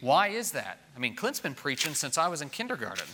[0.00, 0.78] Why is that?
[0.96, 3.06] I mean, Clint's been preaching since I was in kindergarten.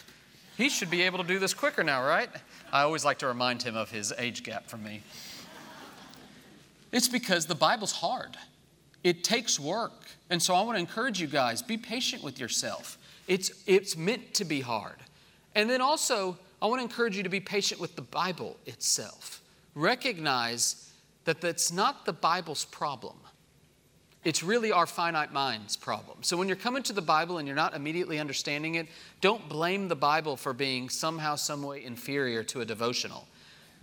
[0.56, 2.30] He should be able to do this quicker now, right?
[2.72, 5.02] I always like to remind him of his age gap from me.
[6.92, 8.36] It's because the Bible's hard.
[9.04, 10.06] It takes work.
[10.30, 12.98] And so I want to encourage you guys be patient with yourself.
[13.28, 14.96] It's, it's meant to be hard.
[15.54, 19.42] And then also, I want to encourage you to be patient with the Bible itself.
[19.74, 20.90] Recognize
[21.24, 23.16] that that's not the Bible's problem.
[24.26, 26.18] It's really our finite mind's problem.
[26.22, 28.88] So when you're coming to the Bible and you're not immediately understanding it,
[29.20, 33.28] don't blame the Bible for being somehow, some way inferior to a devotional.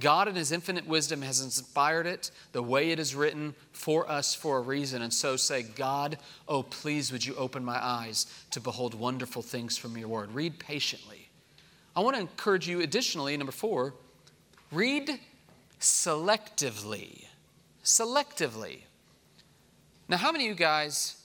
[0.02, 4.36] God, in His infinite wisdom, has inspired it the way it is written for us
[4.36, 5.02] for a reason.
[5.02, 6.18] And so say, God,
[6.50, 10.34] oh, please, would you open my eyes to behold wonderful things from your word?
[10.34, 11.30] Read patiently.
[11.96, 13.94] I want to encourage you, additionally, number four,
[14.74, 15.22] read
[15.80, 17.28] selectively.
[17.86, 18.80] Selectively.
[20.14, 21.16] Now, how many of you guys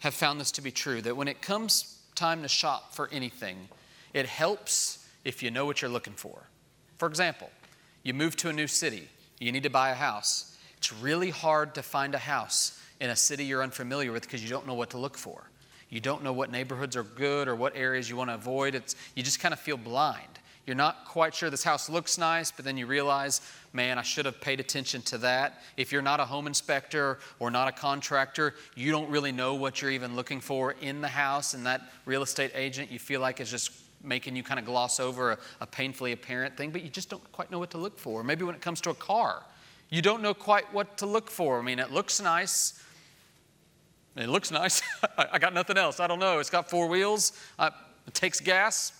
[0.00, 3.68] have found this to be true that when it comes time to shop for anything,
[4.12, 6.42] it helps if you know what you're looking for?
[6.98, 7.50] For example,
[8.02, 10.58] you move to a new city, you need to buy a house.
[10.76, 14.50] It's really hard to find a house in a city you're unfamiliar with because you
[14.50, 15.48] don't know what to look for.
[15.88, 18.74] You don't know what neighborhoods are good or what areas you want to avoid.
[18.74, 20.33] It's, you just kind of feel blind.
[20.66, 23.42] You're not quite sure this house looks nice, but then you realize,
[23.74, 25.62] man, I should have paid attention to that.
[25.76, 29.82] If you're not a home inspector or not a contractor, you don't really know what
[29.82, 33.40] you're even looking for in the house, and that real estate agent you feel like
[33.40, 33.72] is just
[34.02, 37.32] making you kind of gloss over a, a, painfully apparent thing, but you just don't
[37.32, 38.22] quite know what to look for.
[38.22, 39.42] Maybe when it comes to a car,
[39.90, 41.58] you don't know quite what to look for.
[41.58, 42.82] I mean, it looks nice.
[44.16, 44.82] It looks nice.
[45.18, 46.00] I got nothing else.
[46.00, 46.38] I don't know.
[46.38, 47.32] It's got four wheels.
[47.58, 47.72] It
[48.12, 48.92] takes gas.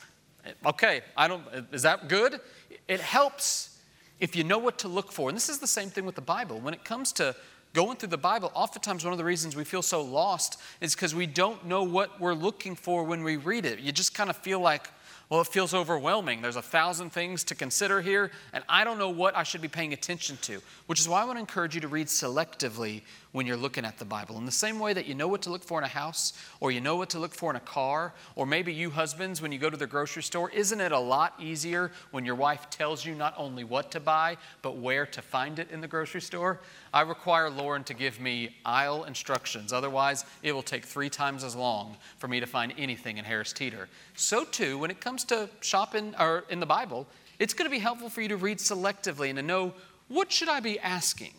[0.67, 1.43] Okay, I don't.
[1.73, 2.41] Is that good?
[2.89, 3.79] It helps
[4.21, 5.29] if you know what to look for.
[5.29, 6.61] And this is the same thing with the Bible.
[6.61, 7.35] When it comes to
[7.73, 11.15] going through the Bible, oftentimes one of the reasons we feel so lost is because
[11.15, 13.81] we don't know what we're looking for when we read it.
[13.81, 14.89] You just kind of feel like,
[15.29, 16.41] well, it feels overwhelming.
[16.41, 19.69] There's a thousand things to consider here, and I don't know what I should be
[19.69, 23.03] paying attention to, which is why I want to encourage you to read selectively
[23.35, 24.39] when you're looking at the Bible.
[24.39, 26.71] In the same way that you know what to look for in a house, or
[26.71, 29.59] you know what to look for in a car, or maybe you husbands, when you
[29.59, 33.13] go to the grocery store, isn't it a lot easier when your wife tells you
[33.13, 36.61] not only what to buy, but where to find it in the grocery store?
[36.93, 39.73] I require Lauren to give me aisle instructions.
[39.73, 43.53] Otherwise, it will take three times as long for me to find anything in Harris
[43.53, 43.89] Teeter.
[44.15, 47.09] So, too, when it comes to shopping or in the Bible,
[47.41, 49.75] it's going to be helpful for you to read selectively and to know
[50.07, 51.33] what should I be asking?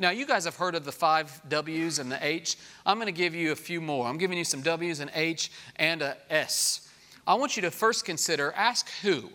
[0.00, 2.56] Now, you guys have heard of the five W's and the H.
[2.86, 4.06] I'm going to give you a few more.
[4.06, 6.88] I'm giving you some W's and H and a S.
[7.26, 9.30] I want you to first consider ask who.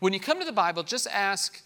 [0.00, 1.62] When you come to the Bible, just ask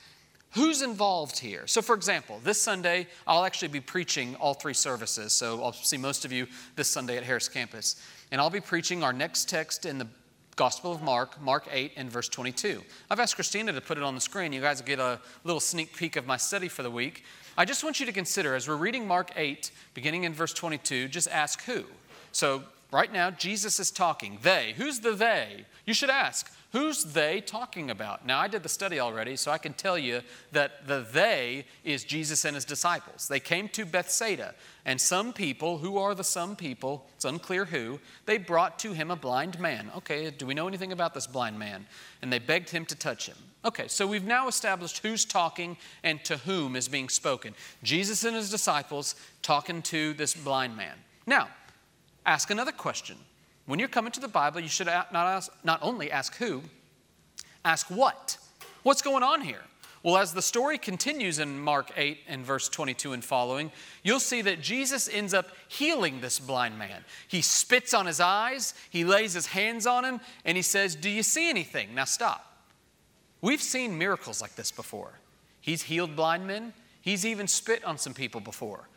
[0.51, 1.69] who's involved here.
[1.69, 5.33] So, for example, this Sunday, I'll actually be preaching all three services.
[5.33, 7.95] So, I'll see most of you this Sunday at Harris Campus.
[8.33, 10.09] And I'll be preaching our next text in the
[10.57, 12.83] Gospel of Mark, Mark 8 and verse 22.
[13.09, 14.53] I've asked Christina to put it on the screen.
[14.53, 17.23] You guys get a little sneak peek of my study for the week.
[17.57, 21.09] I just want you to consider, as we're reading Mark 8, beginning in verse 22,
[21.09, 21.85] just ask who.
[22.33, 24.39] So, right now, Jesus is talking.
[24.43, 24.75] They.
[24.77, 25.67] Who's the they?
[25.85, 28.27] You should ask, who's they talking about?
[28.27, 32.05] Now, I did the study already, so I can tell you that the they is
[32.05, 33.29] Jesus and his disciples.
[33.29, 34.55] They came to Bethsaida,
[34.85, 39.11] and some people, who are the some people, it's unclear who, they brought to him
[39.11, 39.91] a blind man.
[39.99, 41.87] Okay, do we know anything about this blind man?
[42.21, 43.37] And they begged him to touch him.
[43.65, 47.55] Okay, so we've now established who's talking and to whom is being spoken.
[47.83, 50.97] Jesus and his disciples talking to this blind man.
[51.27, 51.49] Now,
[52.27, 53.17] ask another question.
[53.67, 56.63] When you're coming to the Bible, you should not, ask, not only ask who,
[57.65, 58.39] ask what.
[58.83, 59.63] What's going on here?
[60.03, 63.71] Well, as the story continues in Mark 8 and verse 22 and following,
[64.03, 67.05] you'll see that Jesus ends up healing this blind man.
[67.29, 71.09] He spits on his eyes, he lays his hands on him, and he says, Do
[71.09, 71.95] you see anything?
[71.95, 72.65] Now stop.
[73.41, 75.13] We've seen miracles like this before.
[75.61, 78.89] He's healed blind men, he's even spit on some people before.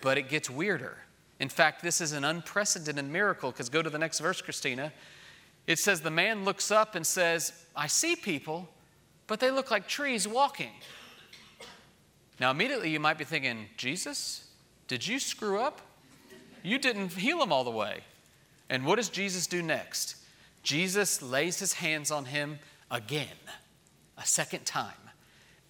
[0.00, 0.96] But it gets weirder.
[1.38, 4.92] In fact, this is an unprecedented miracle because go to the next verse, Christina.
[5.66, 8.68] It says, The man looks up and says, I see people
[9.26, 10.70] but they look like trees walking.
[12.38, 14.48] Now, immediately you might be thinking, Jesus,
[14.88, 15.80] did you screw up?
[16.62, 18.00] You didn't heal him all the way.
[18.68, 20.16] And what does Jesus do next?
[20.62, 22.58] Jesus lays his hands on him
[22.90, 23.26] again,
[24.18, 24.92] a second time.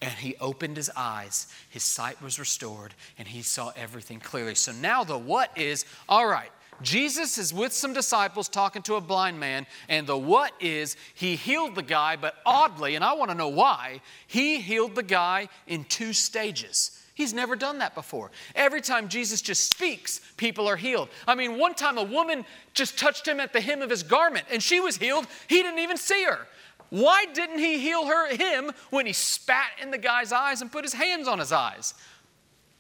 [0.03, 4.55] And he opened his eyes, his sight was restored, and he saw everything clearly.
[4.55, 6.51] So now the what is all right,
[6.83, 11.37] Jesus is with some disciples talking to a blind man, and the what is he
[11.37, 15.49] healed the guy, but oddly, and I want to know why, he healed the guy
[15.67, 17.03] in two stages.
[17.15, 18.31] He's never done that before.
[18.55, 21.09] Every time Jesus just speaks, people are healed.
[21.27, 24.45] I mean, one time a woman just touched him at the hem of his garment
[24.53, 25.27] and she was healed.
[25.49, 26.47] He didn't even see her.
[26.91, 30.85] Why didn't he heal her him when he spat in the guy's eyes and put
[30.85, 31.95] his hands on his eyes?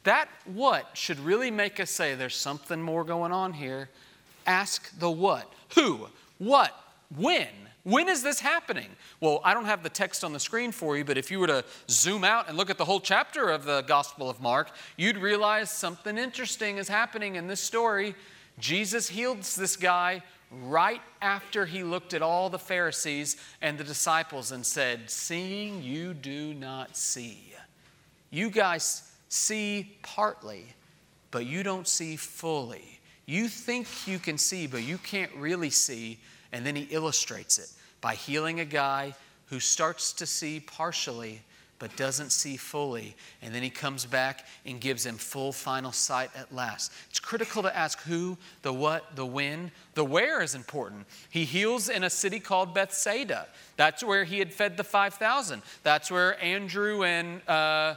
[0.04, 3.88] That what should really make us say there's something more going on here.
[4.46, 5.52] Ask the what.
[5.74, 6.06] Who?
[6.38, 6.72] What?
[7.16, 7.48] When?
[7.82, 8.88] When is this happening?
[9.20, 11.46] Well, I don't have the text on the screen for you, but if you were
[11.46, 15.16] to zoom out and look at the whole chapter of the Gospel of Mark, you'd
[15.16, 18.14] realize something interesting is happening in this story.
[18.58, 24.52] Jesus heals this guy right after he looked at all the Pharisees and the disciples
[24.52, 27.54] and said, Seeing you do not see.
[28.30, 30.66] You guys see partly,
[31.30, 33.00] but you don't see fully.
[33.26, 36.18] You think you can see, but you can't really see.
[36.52, 39.14] And then he illustrates it by healing a guy
[39.46, 41.42] who starts to see partially
[41.78, 43.16] but doesn't see fully.
[43.42, 46.92] And then he comes back and gives him full final sight at last.
[47.10, 49.70] It's critical to ask who, the what, the when.
[49.94, 51.06] The where is important.
[51.30, 53.46] He heals in a city called Bethsaida.
[53.76, 55.62] That's where he had fed the 5,000.
[55.82, 57.46] That's where Andrew and.
[57.48, 57.96] Uh,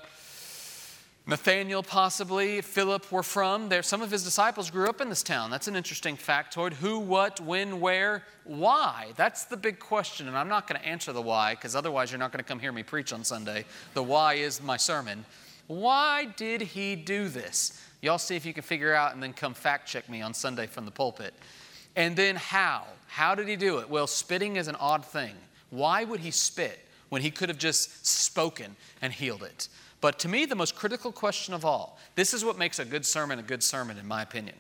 [1.30, 3.70] Nathaniel, possibly, Philip were from.
[3.70, 5.52] There, some of his disciples grew up in this town.
[5.52, 6.74] That's an interesting factoid.
[6.74, 9.12] Who, what, when, where, why?
[9.16, 10.28] That's the big question.
[10.28, 12.58] And I'm not going to answer the why because otherwise you're not going to come
[12.58, 13.66] hear me preach on Sunday.
[13.94, 15.24] The why is my sermon.
[15.68, 17.80] Why did he do this?
[18.02, 20.66] Y'all see if you can figure out and then come fact check me on Sunday
[20.66, 21.36] from the pulpit.
[21.96, 22.86] And then how?
[23.06, 23.88] How did he do it?
[23.88, 25.36] Well, spitting is an odd thing.
[25.70, 29.68] Why would he spit when he could have just spoken and healed it?
[30.02, 33.06] But to me, the most critical question of all this is what makes a good
[33.06, 34.56] sermon a good sermon, in my opinion.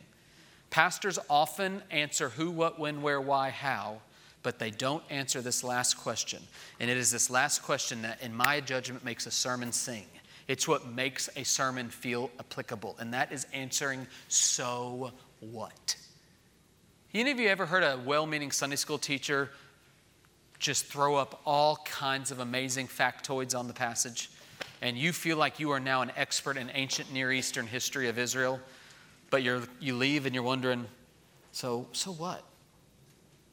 [0.69, 4.01] Pastors often answer who, what, when, where, why, how,
[4.43, 6.41] but they don't answer this last question.
[6.79, 10.05] And it is this last question that, in my judgment, makes a sermon sing.
[10.47, 15.95] It's what makes a sermon feel applicable, and that is answering, so what?
[17.13, 19.49] Any of you ever heard a well meaning Sunday school teacher
[20.59, 24.29] just throw up all kinds of amazing factoids on the passage?
[24.81, 28.17] And you feel like you are now an expert in ancient Near Eastern history of
[28.17, 28.59] Israel,
[29.29, 30.85] but you're, you leave and you're wondering,
[31.51, 32.43] so, so what?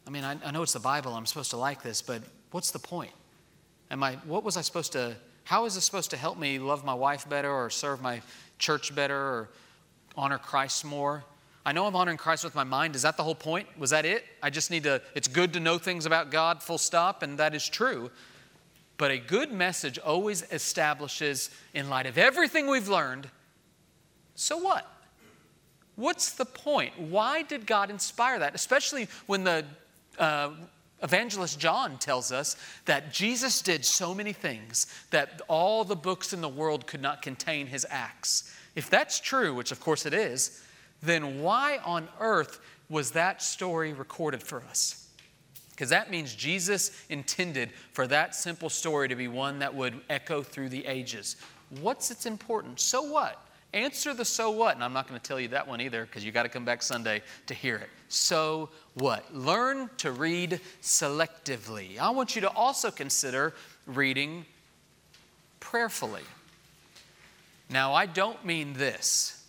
[0.07, 2.71] I mean, I, I know it's the Bible, I'm supposed to like this, but what's
[2.71, 3.13] the point?
[3.91, 6.85] Am I, what was I supposed to, how is this supposed to help me love
[6.85, 8.23] my wife better or serve my
[8.59, 9.49] church better or
[10.17, 11.25] honor Christ more?
[11.65, 12.95] I know I'm honoring Christ with my mind.
[12.95, 13.67] Is that the whole point?
[13.77, 14.25] Was that it?
[14.41, 17.57] I just need to, it's good to know things about God, full stop, and that
[17.57, 18.11] is true.
[18.99, 23.29] But a good message always establishes, in light of everything we've learned,
[24.35, 24.91] so what?
[25.97, 26.99] What's the point?
[26.99, 28.55] Why did God inspire that?
[28.55, 29.65] Especially when the
[30.19, 30.51] uh,
[31.03, 36.41] evangelist John tells us that Jesus did so many things that all the books in
[36.41, 38.53] the world could not contain his acts.
[38.75, 40.63] If that's true, which of course it is,
[41.03, 45.06] then why on earth was that story recorded for us?
[45.77, 50.43] Because that means Jesus intended for that simple story to be one that would echo
[50.43, 51.37] through the ages.
[51.83, 52.83] What's its importance?
[52.83, 53.43] So what?
[53.75, 54.75] Answer the so what.
[54.75, 56.65] And I'm not going to tell you that one either because you got to come
[56.65, 57.91] back Sunday to hear it.
[58.09, 59.35] So what?
[59.35, 61.99] Learn to read selectively.
[61.99, 63.53] I want you to also consider
[63.87, 64.47] reading
[65.61, 66.23] prayerfully.
[67.69, 69.45] Now, I don't mean this.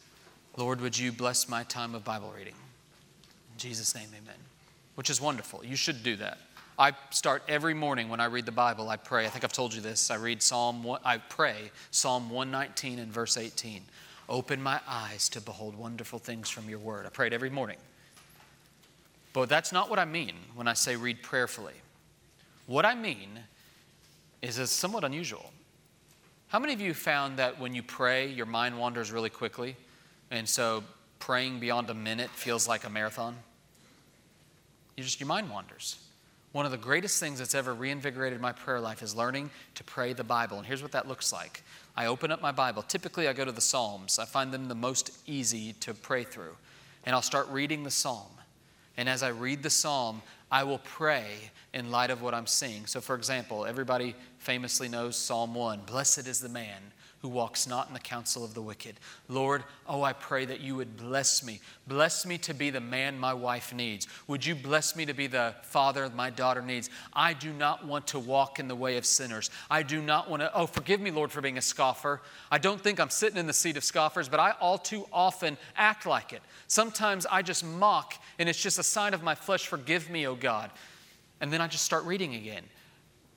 [0.57, 2.55] Lord, would you bless my time of Bible reading?
[3.53, 4.46] In Jesus' name, amen
[4.97, 5.63] which is wonderful.
[5.63, 6.39] You should do that.
[6.79, 9.27] I start every morning when I read the Bible, I pray.
[9.27, 10.09] I think I've told you this.
[10.09, 13.83] I read Psalm, I pray Psalm 119 and verse 18.
[14.27, 17.05] Open my eyes to behold wonderful things from your word.
[17.05, 17.77] I pray it every morning.
[19.33, 21.75] But that's not what I mean when I say read prayerfully.
[22.65, 23.41] What I mean
[24.41, 25.51] is it's somewhat unusual.
[26.47, 29.75] How many of you found that when you pray, your mind wanders really quickly?
[30.31, 30.83] And so
[31.19, 33.35] praying beyond a minute feels like a marathon?
[34.97, 35.99] You just, your mind wanders.
[36.53, 40.13] One of the greatest things that's ever reinvigorated my prayer life is learning to pray
[40.13, 40.57] the Bible.
[40.57, 41.61] And here's what that looks like
[41.95, 42.81] I open up my Bible.
[42.81, 46.55] Typically, I go to the Psalms, I find them the most easy to pray through.
[47.05, 48.27] And I'll start reading the Psalm.
[48.97, 51.27] And as I read the Psalm, I will pray
[51.73, 52.87] in light of what I'm seeing.
[52.87, 56.81] So, for example, everybody famously knows Psalm 1 Blessed is the man
[57.21, 58.95] who walks not in the counsel of the wicked.
[59.27, 61.59] Lord, oh, I pray that you would bless me.
[61.87, 64.07] Bless me to be the man my wife needs.
[64.27, 66.89] Would you bless me to be the father my daughter needs?
[67.13, 69.49] I do not want to walk in the way of sinners.
[69.69, 72.21] I do not want to, oh, forgive me, Lord, for being a scoffer.
[72.51, 75.57] I don't think I'm sitting in the seat of scoffers, but I all too often
[75.75, 76.41] act like it.
[76.67, 79.65] Sometimes I just mock, and it's just a sign of my flesh.
[79.65, 80.69] Forgive me, oh God.
[81.41, 82.63] And then I just start reading again.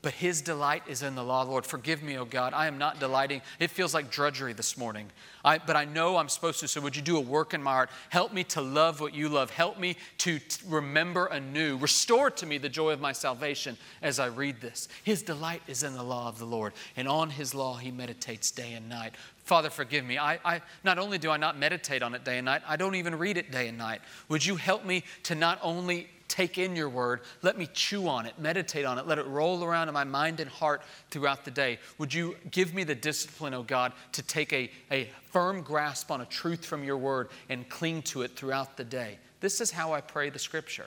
[0.02, 1.66] But his delight is in the law, Lord.
[1.66, 2.54] Forgive me, oh God.
[2.54, 3.42] I am not delighting.
[3.58, 5.10] It feels like drudgery this morning.
[5.44, 6.68] I, but I know I'm supposed to.
[6.68, 7.90] So would you do a work in my heart?
[8.08, 9.50] Help me to love what you love.
[9.50, 11.76] Help me to t- remember anew.
[11.76, 14.88] Restore to me the joy of my salvation as I read this.
[15.04, 18.50] His delight is in the law of the Lord, and on his law he meditates
[18.50, 19.14] day and night.
[19.44, 20.16] Father, forgive me.
[20.16, 22.94] I, I, not only do I not meditate on it day and night, I don't
[22.94, 24.00] even read it day and night.
[24.30, 27.20] Would you help me to not only take in your word.
[27.42, 30.40] Let me chew on it, meditate on it, let it roll around in my mind
[30.40, 31.78] and heart throughout the day.
[31.98, 36.22] Would you give me the discipline, oh God, to take a, a firm grasp on
[36.22, 39.18] a truth from your word and cling to it throughout the day?
[39.40, 40.86] This is how I pray the scripture.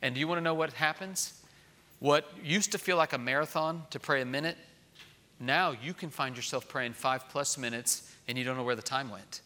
[0.00, 1.42] And do you want to know what happens?
[1.98, 4.56] What used to feel like a marathon to pray a minute,
[5.40, 8.82] now you can find yourself praying five plus minutes and you don't know where the
[8.82, 9.40] time went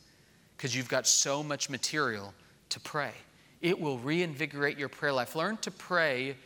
[0.57, 2.35] because you've got so much material
[2.69, 3.13] to pray
[3.61, 5.35] it will reinvigorate your prayer life.
[5.35, 6.37] Learn to pray,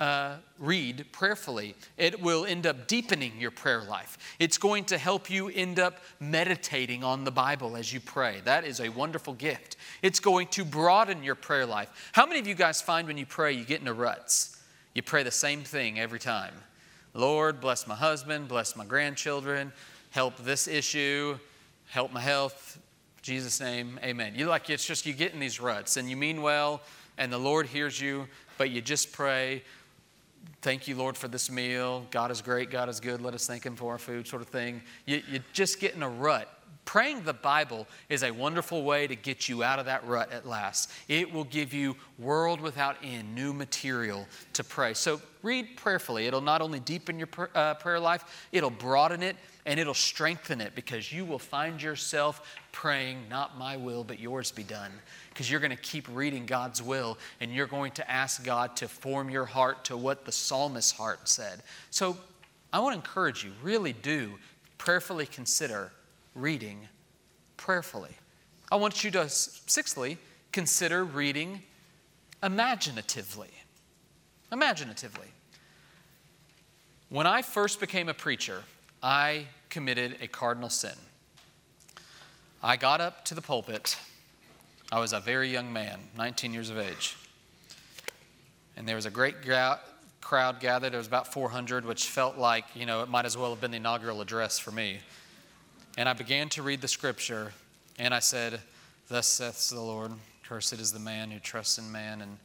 [0.00, 1.74] uh, read prayerfully.
[1.96, 4.18] It will end up deepening your prayer life.
[4.38, 8.40] It's going to help you end up meditating on the Bible as you pray.
[8.44, 9.76] That is a wonderful gift.
[10.02, 12.10] It's going to broaden your prayer life.
[12.12, 14.60] How many of you guys find when you pray you get into ruts?
[14.94, 16.54] You pray the same thing every time.
[17.14, 19.72] Lord, bless my husband, bless my grandchildren,
[20.10, 21.38] help this issue,
[21.88, 22.78] help my health,
[23.26, 24.34] Jesus' name, amen.
[24.36, 26.80] You like it's just you get in these ruts and you mean well
[27.18, 29.64] and the Lord hears you, but you just pray,
[30.62, 32.06] thank you, Lord, for this meal.
[32.12, 34.48] God is great, God is good, let us thank Him for our food, sort of
[34.48, 34.80] thing.
[35.06, 36.48] You, you just get in a rut.
[36.84, 40.46] Praying the Bible is a wonderful way to get you out of that rut at
[40.46, 40.92] last.
[41.08, 44.94] It will give you world without end, new material to pray.
[44.94, 46.28] So read prayerfully.
[46.28, 49.34] It'll not only deepen your uh, prayer life, it'll broaden it
[49.66, 54.52] and it'll strengthen it because you will find yourself praying, Not my will, but yours
[54.52, 54.92] be done.
[55.30, 58.88] Because you're going to keep reading God's will and you're going to ask God to
[58.88, 61.62] form your heart to what the psalmist's heart said.
[61.90, 62.16] So
[62.72, 64.38] I want to encourage you, really do
[64.78, 65.90] prayerfully consider
[66.34, 66.88] reading
[67.56, 68.16] prayerfully.
[68.70, 70.18] I want you to, sixthly,
[70.52, 71.62] consider reading
[72.42, 73.50] imaginatively.
[74.52, 75.26] Imaginatively.
[77.08, 78.62] When I first became a preacher,
[79.02, 79.46] I
[79.76, 80.94] committed a cardinal sin.
[82.62, 83.98] I got up to the pulpit.
[84.90, 87.14] I was a very young man, 19 years of age.
[88.78, 89.80] And there was a great ga-
[90.22, 90.92] crowd gathered.
[90.92, 93.70] There was about 400, which felt like, you know, it might as well have been
[93.70, 95.00] the inaugural address for me.
[95.98, 97.52] And I began to read the scripture,
[97.98, 98.60] and I said,
[99.08, 100.12] Thus saith the Lord,
[100.42, 102.38] cursed is the man who trusts in man and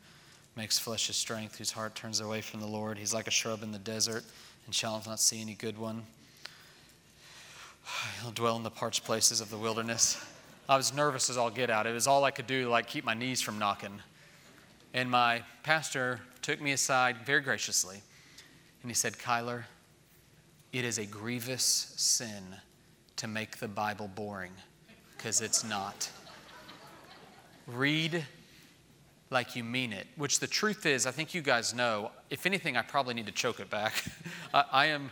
[0.57, 2.97] makes flesh his strength, whose heart turns away from the Lord.
[2.97, 4.25] He's like a shrub in the desert
[4.65, 6.03] and shall not see any good one.
[8.21, 10.23] He'll dwell in the parched places of the wilderness.
[10.69, 11.87] I was nervous as all get out.
[11.87, 13.99] It was all I could do to like keep my knees from knocking.
[14.93, 18.01] And my pastor took me aside very graciously
[18.81, 19.63] and he said, Kyler,
[20.73, 22.43] it is a grievous sin
[23.17, 24.53] to make the Bible boring
[25.15, 26.09] because it's not.
[27.67, 28.25] Read
[29.29, 32.75] like you mean it, which the truth is, I think you guys know, if anything,
[32.75, 34.03] I probably need to choke it back.
[34.53, 35.09] I, I, am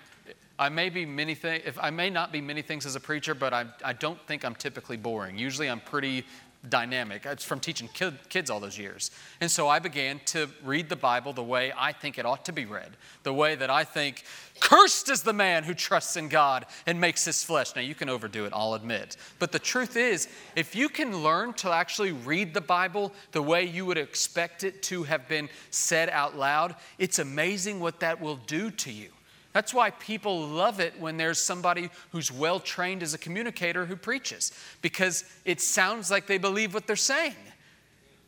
[0.60, 3.34] I may be many things, if I may not be many things as a preacher,
[3.34, 5.38] but I, I don't think I'm typically boring.
[5.38, 6.26] Usually I'm pretty
[6.68, 7.26] dynamic.
[7.26, 9.12] It's from teaching kid, kids all those years.
[9.40, 12.52] And so I began to read the Bible the way I think it ought to
[12.52, 14.26] be read, the way that I think,
[14.60, 17.74] cursed is the man who trusts in God and makes his flesh.
[17.76, 19.16] Now, you can overdo it, I'll admit.
[19.40, 23.64] But the truth is, if you can learn to actually read the Bible the way
[23.64, 28.36] you would expect it to have been said out loud, it's amazing what that will
[28.48, 29.10] do to you.
[29.52, 33.96] That's why people love it when there's somebody who's well trained as a communicator who
[33.96, 37.36] preaches, because it sounds like they believe what they're saying.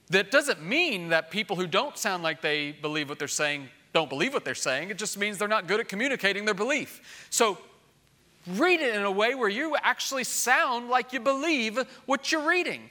[0.09, 4.09] That doesn't mean that people who don't sound like they believe what they're saying don't
[4.09, 4.89] believe what they're saying.
[4.89, 7.27] It just means they're not good at communicating their belief.
[7.29, 7.57] So
[8.47, 12.89] read it in a way where you actually sound like you believe what you're reading.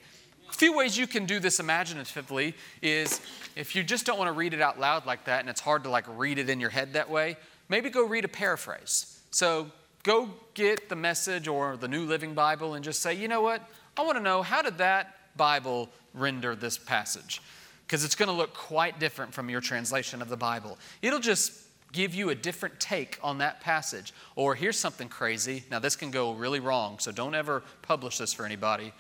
[0.49, 3.21] A few ways you can do this imaginatively is
[3.57, 5.85] if you just don't want to read it out loud like that and it's hard
[5.85, 7.37] to like read it in your head that way,
[7.71, 9.19] maybe go read a paraphrase.
[9.31, 9.71] So
[10.03, 13.67] go get the message or the New Living Bible and just say, you know what?
[13.97, 17.41] I want to know how did that Bible render this passage?
[17.87, 20.77] Because it's going to look quite different from your translation of the Bible.
[21.01, 21.53] It'll just
[21.93, 24.13] give you a different take on that passage.
[24.37, 25.65] Or here's something crazy.
[25.71, 28.93] Now, this can go really wrong, so don't ever publish this for anybody.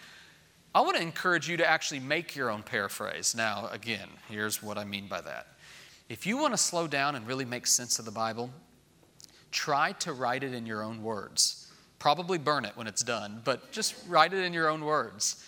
[0.75, 3.35] I want to encourage you to actually make your own paraphrase.
[3.35, 5.47] Now, again, here's what I mean by that.
[6.11, 8.51] If you want to slow down and really make sense of the Bible,
[9.53, 11.71] try to write it in your own words.
[12.01, 15.45] Probably burn it when it's done, but just write it in your own words.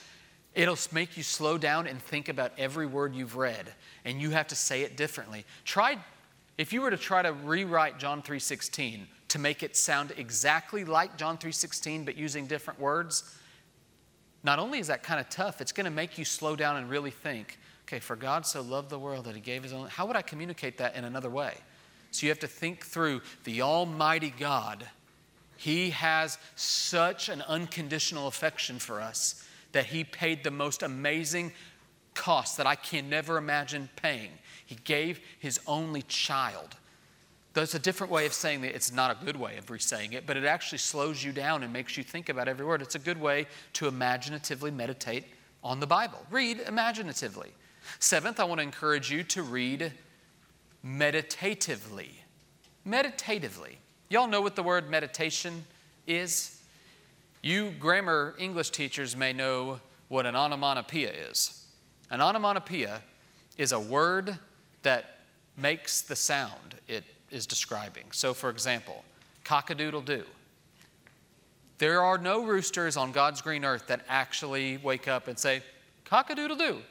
[0.55, 4.47] It'll make you slow down and think about every word you've read, and you have
[4.49, 5.45] to say it differently.
[5.65, 5.99] Try
[6.59, 11.17] if you were to try to rewrite John 3:16 to make it sound exactly like
[11.17, 13.25] John 3:16 but using different words,
[14.45, 16.89] not only is that kind of tough, it's going to make you slow down and
[16.89, 17.59] really think,
[17.93, 20.23] okay, for God so loved the world that he gave his own, how would I
[20.23, 21.55] communicate that in another way?
[22.11, 24.87] So you have to think through the almighty God.
[25.57, 31.53] He has such an unconditional affection for us that he paid the most amazing
[32.15, 34.31] cost that I can never imagine paying
[34.65, 36.77] he gave his only child.
[37.53, 38.75] That's a different way of saying that.
[38.75, 41.71] It's not a good way of resaying it, but it actually slows you down and
[41.71, 42.81] makes you think about every word.
[42.81, 45.25] It's a good way to imaginatively meditate
[45.63, 46.25] on the Bible.
[46.31, 47.53] Read imaginatively.
[47.99, 49.93] Seventh, I want to encourage you to read
[50.83, 52.23] meditatively.
[52.85, 53.79] Meditatively.
[54.09, 55.65] Y'all know what the word meditation
[56.07, 56.61] is?
[57.43, 61.67] You grammar English teachers may know what an onomatopoeia is.
[62.11, 63.03] An onomatopoeia
[63.57, 64.39] is a word
[64.83, 65.19] that
[65.57, 68.05] makes the sound it is describing.
[68.13, 69.05] So, for example,
[69.45, 70.25] cock-a-doodle doo.
[71.79, 75.63] There are no roosters on God's green earth that actually wake up and say,
[76.05, 76.83] cock-a-doodle doo.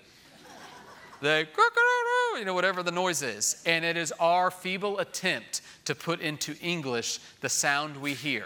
[1.21, 3.61] They, cock-a-doodle, you know, whatever the noise is.
[3.65, 8.45] And it is our feeble attempt to put into English the sound we hear.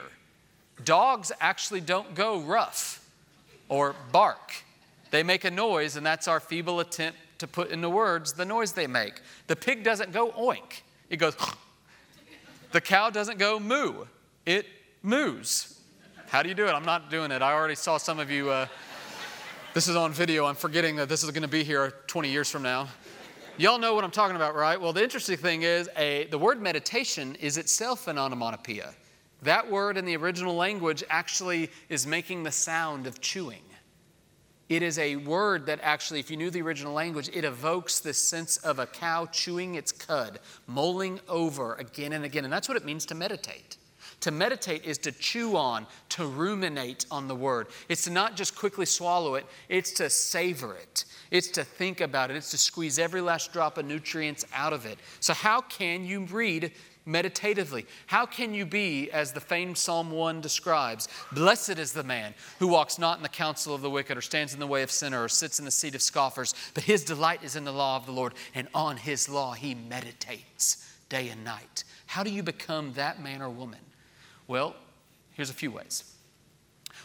[0.84, 3.08] Dogs actually don't go rough
[3.70, 4.64] or bark.
[5.12, 8.74] They make a noise, and that's our feeble attempt to put into words the noise
[8.74, 9.22] they make.
[9.48, 11.36] The pig doesn't go oink, it goes.
[12.72, 14.06] the cow doesn't go moo,
[14.46, 14.66] it
[15.02, 15.80] moos.
[16.28, 16.72] How do you do it?
[16.72, 17.42] I'm not doing it.
[17.42, 18.50] I already saw some of you.
[18.50, 18.68] Uh,
[19.76, 20.46] this is on video.
[20.46, 22.88] I'm forgetting that this is going to be here 20 years from now.
[23.58, 24.80] Y'all know what I'm talking about, right?
[24.80, 28.94] Well, the interesting thing is a, the word meditation is itself an onomatopoeia.
[29.42, 33.64] That word in the original language actually is making the sound of chewing.
[34.70, 38.18] It is a word that actually, if you knew the original language, it evokes this
[38.18, 42.46] sense of a cow chewing its cud, mulling over again and again.
[42.46, 43.76] And that's what it means to meditate.
[44.22, 47.68] To meditate is to chew on, to ruminate on the word.
[47.90, 51.06] It's to not just quickly swallow it, it's to savor it.
[51.32, 52.38] It's to think about it.
[52.38, 55.00] It's to squeeze every last drop of nutrients out of it.
[55.20, 56.72] So, how can you read
[57.06, 57.86] meditatively.
[58.08, 62.68] How can you be, as the famed Psalm 1 describes, blessed is the man who
[62.68, 65.24] walks not in the counsel of the wicked, or stands in the way of sinner,
[65.24, 68.06] or sits in the seat of scoffers, but his delight is in the law of
[68.06, 71.84] the Lord, and on his law he meditates day and night.
[72.08, 73.80] How do you become that man or woman?
[74.48, 74.76] Well,
[75.34, 76.16] here's a few ways.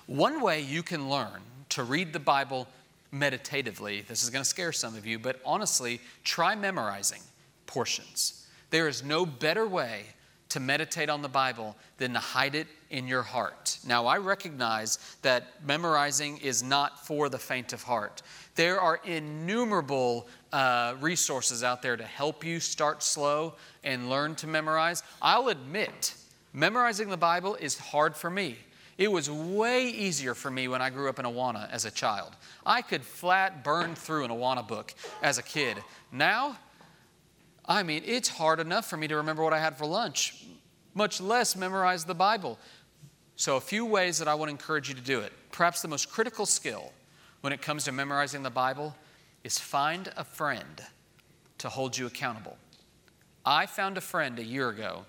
[0.07, 2.66] One way you can learn to read the Bible
[3.12, 7.20] meditatively, this is going to scare some of you, but honestly, try memorizing
[7.66, 8.47] portions.
[8.70, 10.05] There is no better way
[10.51, 13.78] to meditate on the Bible than to hide it in your heart.
[13.86, 18.22] Now, I recognize that memorizing is not for the faint of heart.
[18.57, 24.49] There are innumerable uh, resources out there to help you start slow and learn to
[24.49, 25.05] memorize.
[25.22, 26.14] I'll admit,
[26.53, 28.57] memorizing the Bible is hard for me.
[28.98, 32.36] It was way easier for me when I grew up in Awana as a child.
[32.66, 35.78] I could flat burn through an Awana book as a kid.
[36.12, 36.59] Now,
[37.64, 40.44] I mean, it's hard enough for me to remember what I had for lunch,
[40.92, 42.59] much less memorize the Bible.
[43.36, 45.32] So, a few ways that I want to encourage you to do it.
[45.51, 46.92] Perhaps the most critical skill
[47.40, 48.94] when it comes to memorizing the Bible
[49.44, 50.82] is find a friend
[51.57, 52.59] to hold you accountable.
[53.46, 55.07] I found a friend a year ago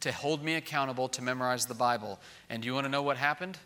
[0.00, 2.18] to hold me accountable to memorize the Bible.
[2.50, 3.58] And do you want to know what happened?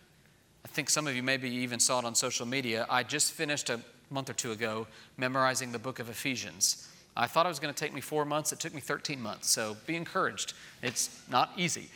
[0.64, 2.86] I think some of you maybe even saw it on social media.
[2.88, 3.80] I just finished a
[4.10, 6.88] month or two ago memorizing the book of Ephesians.
[7.16, 8.52] I thought it was going to take me four months.
[8.52, 9.50] It took me 13 months.
[9.50, 10.54] So be encouraged.
[10.82, 11.90] It's not easy.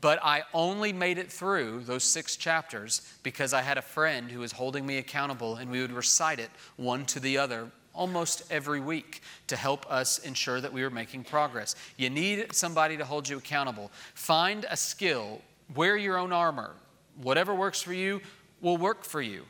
[0.00, 4.40] But I only made it through those six chapters because I had a friend who
[4.40, 8.80] was holding me accountable, and we would recite it one to the other almost every
[8.80, 11.76] week to help us ensure that we are making progress.
[11.96, 13.90] You need somebody to hold you accountable.
[14.14, 15.40] Find a skill
[15.74, 16.72] wear your own armor.
[17.20, 18.20] Whatever works for you
[18.60, 19.44] will work for you.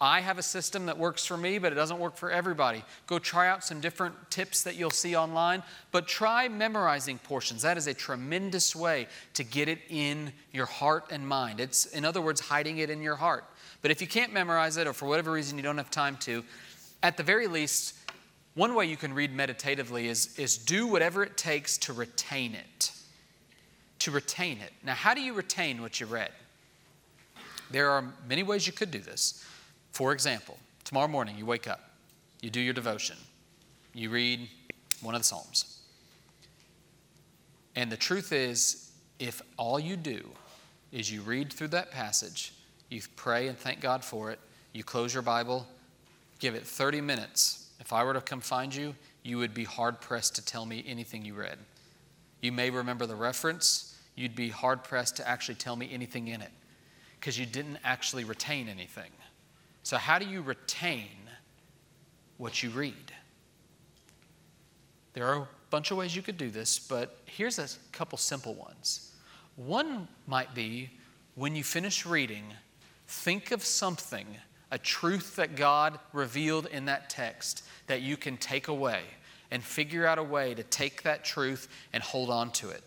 [0.00, 2.84] I have a system that works for me, but it doesn't work for everybody.
[3.08, 7.62] Go try out some different tips that you'll see online, but try memorizing portions.
[7.62, 11.58] That is a tremendous way to get it in your heart and mind.
[11.58, 13.44] It's, in other words, hiding it in your heart.
[13.82, 16.44] But if you can't memorize it, or for whatever reason you don't have time to,
[17.02, 17.94] at the very least,
[18.54, 22.92] one way you can read meditatively is, is do whatever it takes to retain it.
[24.00, 24.72] To retain it.
[24.82, 26.30] Now, how do you retain what you read?
[27.70, 29.44] There are many ways you could do this.
[29.92, 31.90] For example, tomorrow morning you wake up,
[32.40, 33.16] you do your devotion,
[33.92, 34.48] you read
[35.02, 35.80] one of the Psalms.
[37.76, 40.28] And the truth is, if all you do
[40.92, 42.52] is you read through that passage,
[42.88, 44.38] you pray and thank God for it,
[44.72, 45.66] you close your Bible,
[46.38, 47.68] give it 30 minutes.
[47.80, 50.84] If I were to come find you, you would be hard pressed to tell me
[50.86, 51.58] anything you read.
[52.40, 56.40] You may remember the reference, you'd be hard pressed to actually tell me anything in
[56.40, 56.50] it
[57.18, 59.10] because you didn't actually retain anything.
[59.82, 61.08] So, how do you retain
[62.36, 63.12] what you read?
[65.14, 68.54] There are a bunch of ways you could do this, but here's a couple simple
[68.54, 69.12] ones.
[69.56, 70.90] One might be
[71.34, 72.44] when you finish reading,
[73.06, 74.26] think of something,
[74.70, 79.02] a truth that God revealed in that text that you can take away
[79.50, 82.82] and figure out a way to take that truth and hold on to it.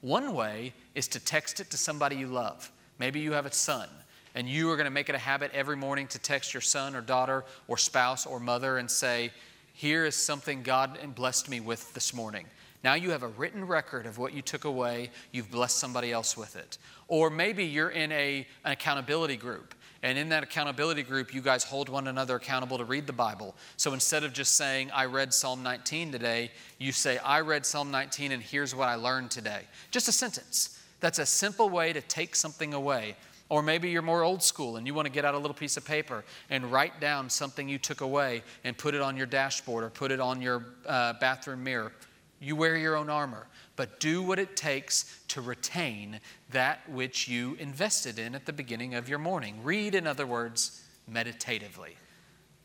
[0.00, 2.70] One way is to text it to somebody you love.
[2.98, 3.88] Maybe you have a son
[4.34, 6.96] and you are going to make it a habit every morning to text your son
[6.96, 9.30] or daughter or spouse or mother and say,
[9.74, 12.46] Here is something God blessed me with this morning.
[12.82, 15.10] Now you have a written record of what you took away.
[15.30, 16.78] You've blessed somebody else with it.
[17.06, 19.74] Or maybe you're in a, an accountability group.
[20.02, 23.54] And in that accountability group, you guys hold one another accountable to read the Bible.
[23.76, 27.92] So instead of just saying, I read Psalm 19 today, you say, I read Psalm
[27.92, 29.60] 19 and here's what I learned today.
[29.92, 30.80] Just a sentence.
[30.98, 33.16] That's a simple way to take something away.
[33.48, 35.76] Or maybe you're more old school and you want to get out a little piece
[35.76, 39.84] of paper and write down something you took away and put it on your dashboard
[39.84, 41.92] or put it on your uh, bathroom mirror.
[42.40, 43.46] You wear your own armor,
[43.76, 46.20] but do what it takes to retain
[46.50, 49.62] that which you invested in at the beginning of your morning.
[49.62, 51.96] Read, in other words, meditatively.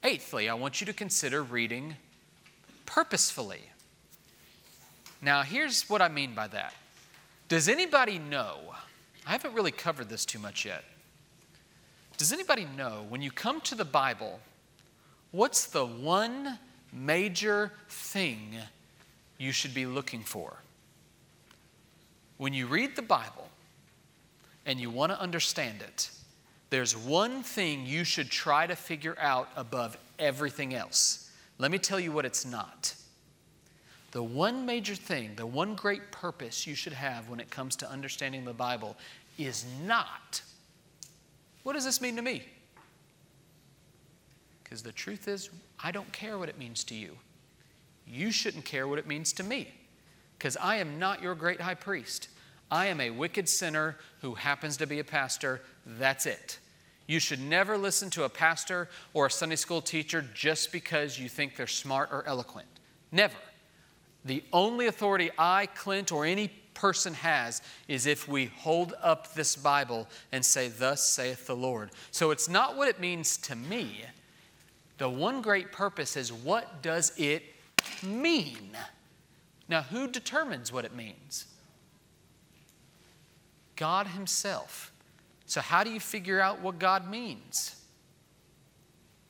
[0.04, 1.96] Eighthly, I want you to consider reading
[2.86, 3.62] purposefully.
[5.22, 6.74] Now, here's what I mean by that.
[7.48, 8.60] Does anybody know?
[9.26, 10.84] I haven't really covered this too much yet.
[12.18, 14.40] Does anybody know when you come to the Bible,
[15.32, 16.60] what's the one
[16.92, 18.56] major thing
[19.38, 20.58] you should be looking for?
[22.38, 23.50] When you read the Bible
[24.66, 26.10] and you want to understand it,
[26.70, 31.32] there's one thing you should try to figure out above everything else.
[31.58, 32.94] Let me tell you what it's not.
[34.12, 37.90] The one major thing, the one great purpose you should have when it comes to
[37.90, 38.96] understanding the Bible
[39.38, 40.42] is not
[41.68, 42.44] what does this mean to me?
[44.64, 45.50] Because the truth is,
[45.84, 47.18] I don't care what it means to you.
[48.08, 49.74] You shouldn't care what it means to me.
[50.38, 52.30] Because I am not your great high priest.
[52.70, 55.62] I am a wicked sinner who happens to be a pastor.
[55.86, 56.60] That's it.
[57.08, 61.30] You should never listen to a pastor or a Sunday school teacher just because you
[61.30, 62.68] think they're smart or eloquent.
[63.12, 63.38] Never.
[64.26, 69.56] The only authority I, Clint, or any person has is if we hold up this
[69.56, 71.92] Bible and say, Thus saith the Lord.
[72.12, 74.04] So it's not what it means to me.
[74.98, 77.44] The one great purpose is what does it
[78.04, 78.76] mean?
[79.70, 81.46] Now, who determines what it means?
[83.76, 84.92] God Himself.
[85.46, 87.76] So, how do you figure out what God means?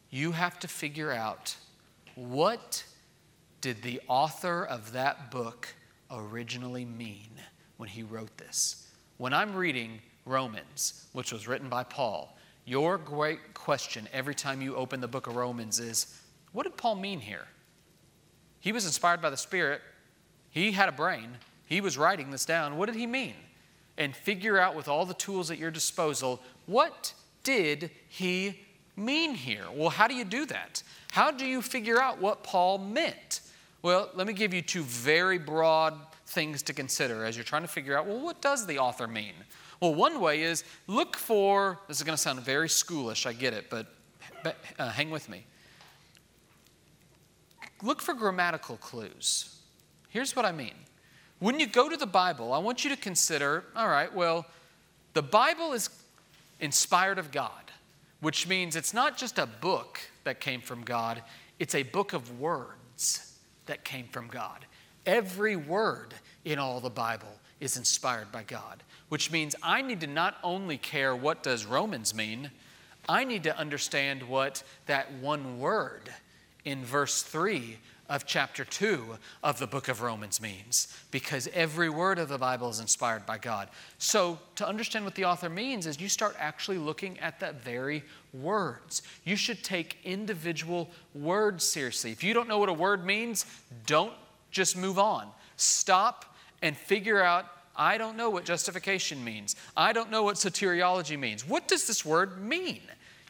[0.09, 1.55] You have to figure out
[2.15, 2.83] what
[3.61, 5.67] did the author of that book
[6.09, 7.29] originally mean
[7.77, 8.87] when he wrote this?
[9.17, 14.75] When I'm reading Romans, which was written by Paul, your great question every time you
[14.75, 16.21] open the book of Romans is
[16.51, 17.45] what did Paul mean here?
[18.59, 19.81] He was inspired by the Spirit,
[20.57, 21.37] he had a brain,
[21.67, 22.77] he was writing this down.
[22.77, 23.35] What did he mean?
[23.97, 28.59] And figure out with all the tools at your disposal what did he
[28.95, 29.65] mean here?
[29.73, 30.83] Well, how do you do that?
[31.11, 33.41] How do you figure out what Paul meant?
[33.81, 37.67] Well, let me give you two very broad things to consider as you're trying to
[37.69, 39.33] figure out well, what does the author mean?
[39.79, 43.53] Well, one way is look for, this is going to sound very schoolish, I get
[43.53, 43.87] it, but
[44.79, 45.45] uh, hang with me.
[47.83, 49.56] Look for grammatical clues.
[50.17, 50.73] Here's what I mean.
[51.37, 54.47] When you go to the Bible, I want you to consider all right, well,
[55.13, 55.91] the Bible is
[56.59, 57.51] inspired of God,
[58.19, 61.21] which means it's not just a book that came from God,
[61.59, 63.37] it's a book of words
[63.67, 64.65] that came from God.
[65.05, 70.07] Every word in all the Bible is inspired by God, which means I need to
[70.07, 72.49] not only care what does Romans mean,
[73.07, 76.09] I need to understand what that one word
[76.65, 77.77] in verse 3
[78.09, 82.69] of chapter 2 of the book of Romans means, because every word of the Bible
[82.69, 83.69] is inspired by God.
[83.97, 88.03] So, to understand what the author means is you start actually looking at that very
[88.33, 89.01] words.
[89.23, 92.11] You should take individual words seriously.
[92.11, 93.45] If you don't know what a word means,
[93.85, 94.13] don't
[94.51, 95.27] just move on.
[95.57, 97.45] Stop and figure out
[97.77, 99.55] I don't know what justification means.
[99.75, 101.47] I don't know what soteriology means.
[101.47, 102.81] What does this word mean?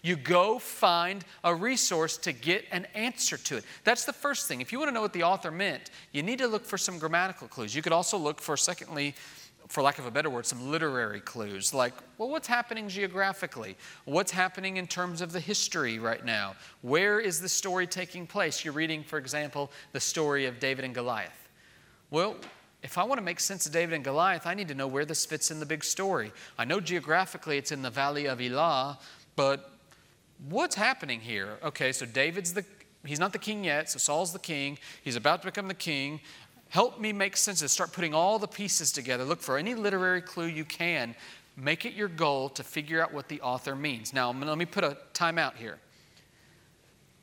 [0.04, 3.66] You go find a resource to get an answer to it.
[3.84, 4.62] That's the first thing.
[4.62, 7.00] If you want to know what the author meant, you need to look for some
[7.00, 7.76] grammatical clues.
[7.76, 9.16] You could also look for, secondly,
[9.68, 13.76] for lack of a better word, some literary clues like, well, what's happening geographically?
[14.06, 16.56] What's happening in terms of the history right now?
[16.82, 18.64] Where is the story taking place?
[18.64, 21.50] You're reading, for example, the story of David and Goliath.
[22.12, 22.38] Well,
[22.82, 25.04] if I want to make sense of David and Goliath, I need to know where
[25.04, 26.32] this fits in the big story.
[26.58, 29.00] I know geographically it's in the valley of Elah,
[29.36, 29.77] but
[30.50, 31.58] what's happening here?
[31.64, 32.66] Okay, so David's the
[33.06, 34.78] he's not the king yet, so Saul's the king.
[35.04, 36.22] He's about to become the king.
[36.70, 39.24] Help me make sense of Start putting all the pieces together.
[39.24, 41.16] Look for any literary clue you can.
[41.56, 44.14] Make it your goal to figure out what the author means.
[44.14, 45.80] Now, let me put a timeout here.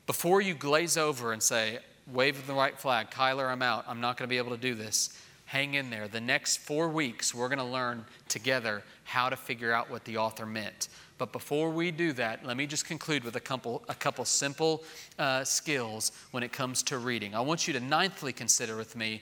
[0.07, 1.79] Before you glaze over and say,
[2.11, 4.75] wave the white flag, Kyler, I'm out, I'm not going to be able to do
[4.75, 6.07] this, hang in there.
[6.07, 10.17] The next four weeks, we're going to learn together how to figure out what the
[10.17, 10.89] author meant.
[11.17, 14.83] But before we do that, let me just conclude with a couple, a couple simple
[15.17, 17.33] uh, skills when it comes to reading.
[17.33, 19.21] I want you to ninthly consider with me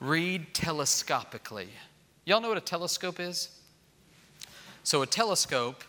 [0.00, 1.68] read telescopically.
[2.24, 3.50] Y'all know what a telescope is?
[4.82, 5.84] So, a telescope,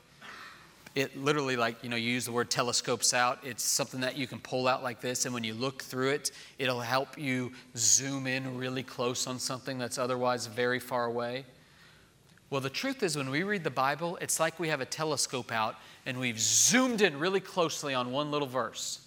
[0.95, 3.39] it literally, like, you know, you use the word telescopes out.
[3.43, 6.31] It's something that you can pull out like this, and when you look through it,
[6.57, 11.45] it'll help you zoom in really close on something that's otherwise very far away.
[12.49, 15.51] Well, the truth is, when we read the Bible, it's like we have a telescope
[15.51, 15.75] out
[16.05, 19.01] and we've zoomed in really closely on one little verse.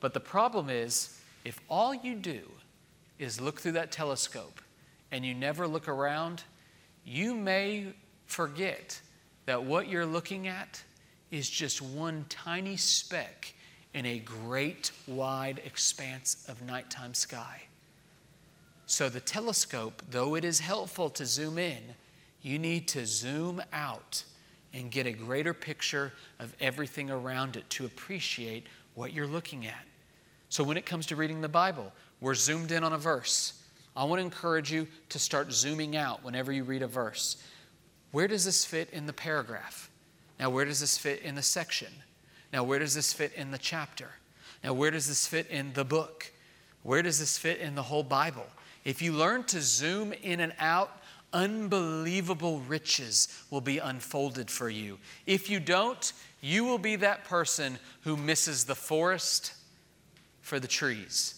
[0.00, 2.40] But the problem is, if all you do
[3.18, 4.62] is look through that telescope
[5.12, 6.42] and you never look around,
[7.04, 7.88] you may
[8.26, 9.00] forget
[9.44, 10.82] that what you're looking at
[11.30, 13.52] is just one tiny speck
[13.92, 17.62] in a great wide expanse of nighttime sky.
[18.86, 21.82] So the telescope, though it is helpful to zoom in,
[22.48, 24.24] you need to zoom out
[24.72, 29.84] and get a greater picture of everything around it to appreciate what you're looking at.
[30.48, 33.62] So, when it comes to reading the Bible, we're zoomed in on a verse.
[33.94, 37.42] I want to encourage you to start zooming out whenever you read a verse.
[38.12, 39.90] Where does this fit in the paragraph?
[40.40, 41.92] Now, where does this fit in the section?
[42.52, 44.08] Now, where does this fit in the chapter?
[44.64, 46.32] Now, where does this fit in the book?
[46.82, 48.46] Where does this fit in the whole Bible?
[48.84, 51.02] If you learn to zoom in and out
[51.32, 54.98] unbelievable riches will be unfolded for you.
[55.26, 59.52] If you don't, you will be that person who misses the forest
[60.40, 61.34] for the trees.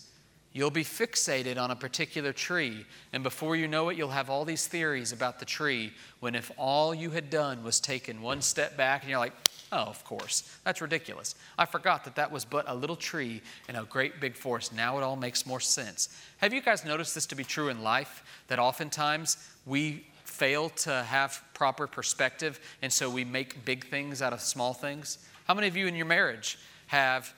[0.53, 4.45] You'll be fixated on a particular tree, and before you know it, you'll have all
[4.45, 5.93] these theories about the tree.
[6.18, 9.34] When if all you had done was taken one step back, and you're like,
[9.70, 11.36] oh, of course, that's ridiculous.
[11.57, 14.74] I forgot that that was but a little tree in a great big forest.
[14.74, 16.09] Now it all makes more sense.
[16.38, 18.24] Have you guys noticed this to be true in life?
[18.49, 19.36] That oftentimes
[19.66, 24.72] we fail to have proper perspective, and so we make big things out of small
[24.72, 25.18] things?
[25.46, 27.32] How many of you in your marriage have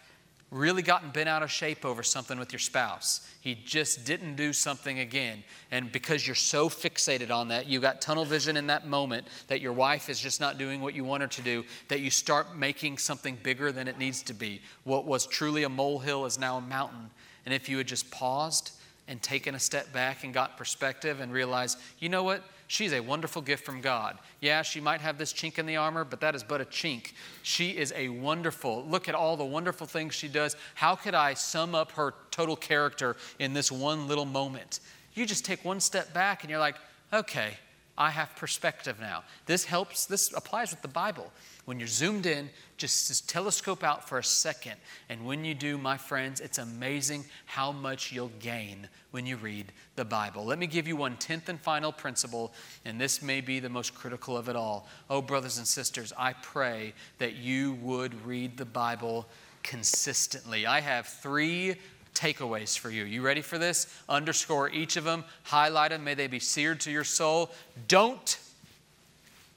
[0.53, 3.27] really gotten bent out of shape over something with your spouse.
[3.41, 5.43] He just didn't do something again.
[5.71, 9.63] And because you're so fixated on that, you got tunnel vision in that moment that
[9.63, 12.55] your wife is just not doing what you want her to do, that you start
[12.55, 14.61] making something bigger than it needs to be.
[14.85, 17.11] What was truly a molehill is now a mountain.
[17.47, 18.73] And if you had just paused
[19.09, 22.43] and taken a step back and got perspective and realized, you know what?
[22.69, 24.17] She's a wonderful gift from God.
[24.41, 27.13] Yeah, she might have this chink in the armor, but that is but a chink.
[27.43, 30.57] She is a wonderful, look at all the wonderful things she does.
[30.75, 34.81] How could I sum up her total character in this one little moment?
[35.13, 36.77] You just take one step back and you're like,
[37.13, 37.59] okay,
[37.97, 39.23] I have perspective now.
[39.47, 41.31] This helps, this applies with the Bible.
[41.67, 44.77] When you're zoomed in, just, just telescope out for a second.
[45.09, 49.73] And when you do, my friends, it's amazing how much you'll gain when you read
[49.97, 50.45] the Bible.
[50.45, 52.53] Let me give you one tenth and final principle,
[52.85, 54.89] and this may be the most critical of it all.
[55.11, 59.29] Oh, brothers and sisters, I pray that you would read the Bible
[59.63, 60.67] consistently.
[60.67, 61.77] I have three
[62.15, 63.05] takeaways for you.
[63.05, 63.87] You ready for this?
[64.09, 67.51] Underscore each of them, highlight them, may they be seared to your soul.
[67.89, 68.39] Don't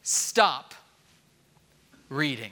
[0.03, 0.73] stop
[2.09, 2.51] reading.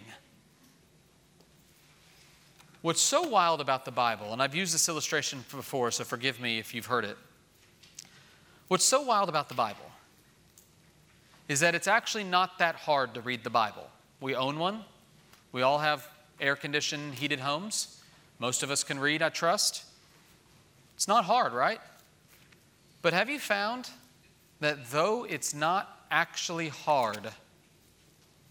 [2.82, 6.60] What's so wild about the Bible, and I've used this illustration before, so forgive me
[6.60, 7.18] if you've heard it.
[8.68, 9.90] What's so wild about the Bible
[11.48, 13.90] is that it's actually not that hard to read the Bible.
[14.20, 14.84] We own one,
[15.54, 16.08] we all have
[16.42, 18.02] air conditioned, heated homes.
[18.40, 19.86] Most of us can read, I trust.
[20.96, 21.80] It's not hard, right?
[23.02, 23.90] But have you found
[24.60, 27.30] that though it's not actually hard,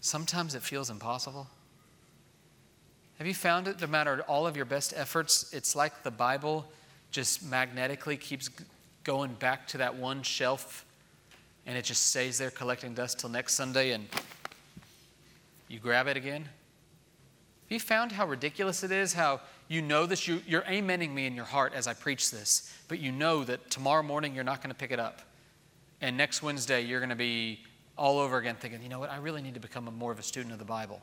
[0.01, 1.47] sometimes it feels impossible?
[3.17, 6.65] Have you found it no matter all of your best efforts, it's like the Bible
[7.11, 8.49] just magnetically keeps
[9.03, 10.85] going back to that one shelf
[11.65, 14.07] and it just stays there collecting dust till next Sunday and
[15.67, 16.43] you grab it again?
[16.43, 19.13] Have you found how ridiculous it is?
[19.13, 20.27] How you know this?
[20.27, 23.69] You, you're amening me in your heart as I preach this, but you know that
[23.69, 25.21] tomorrow morning you're not going to pick it up.
[26.01, 27.59] And next Wednesday you're going to be
[27.97, 30.19] all over again thinking, you know what, I really need to become a more of
[30.19, 31.01] a student of the Bible.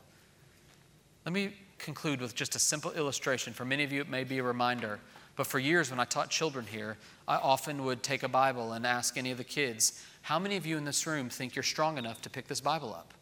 [1.25, 3.53] Let me conclude with just a simple illustration.
[3.53, 5.01] For many of you, it may be a reminder.
[5.37, 6.97] But for years, when I taught children here,
[7.27, 10.67] I often would take a Bible and ask any of the kids, How many of
[10.67, 13.15] you in this room think you're strong enough to pick this Bible up?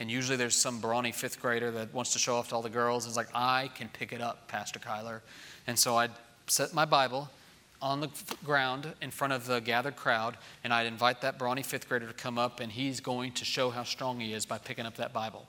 [0.00, 2.70] And usually there's some brawny fifth grader that wants to show off to all the
[2.70, 3.04] girls.
[3.04, 5.20] And it's like, I can pick it up, Pastor Kyler.
[5.66, 6.10] And so I'd
[6.46, 7.28] set my Bible
[7.82, 8.08] on the
[8.42, 12.14] ground in front of the gathered crowd, and I'd invite that brawny fifth grader to
[12.14, 15.12] come up, and he's going to show how strong he is by picking up that
[15.12, 15.46] Bible.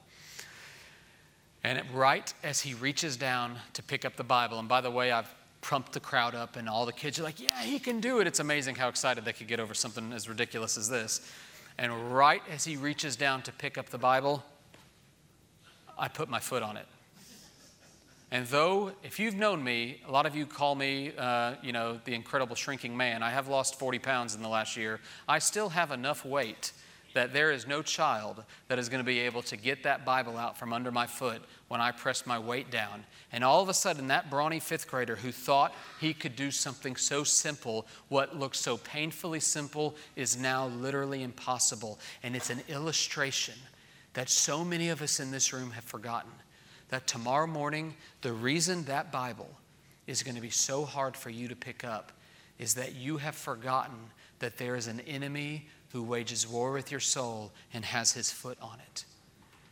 [1.64, 5.12] And right as he reaches down to pick up the Bible, and by the way,
[5.12, 8.20] I've pumped the crowd up, and all the kids are like, Yeah, he can do
[8.20, 8.28] it.
[8.28, 11.22] It's amazing how excited they could get over something as ridiculous as this.
[11.78, 14.44] And right as he reaches down to pick up the Bible,
[15.98, 16.88] I put my foot on it.
[18.34, 22.00] And though, if you've known me, a lot of you call me, uh, you know,
[22.06, 23.22] the incredible shrinking man.
[23.24, 25.02] I have lost 40 pounds in the last year.
[25.28, 26.72] I still have enough weight
[27.14, 30.38] that there is no child that is going to be able to get that Bible
[30.38, 33.06] out from under my foot when I press my weight down.
[33.32, 36.96] And all of a sudden, that brawny fifth grader who thought he could do something
[36.96, 42.00] so simple, what looked so painfully simple, is now literally impossible.
[42.24, 43.56] And it's an illustration
[44.14, 46.32] that so many of us in this room have forgotten
[46.90, 49.50] that tomorrow morning, the reason that Bible
[50.08, 52.12] is going to be so hard for you to pick up
[52.60, 53.98] is that you have forgotten
[54.40, 58.58] that there is an enemy who wages war with your soul and has his foot
[58.62, 59.06] on it.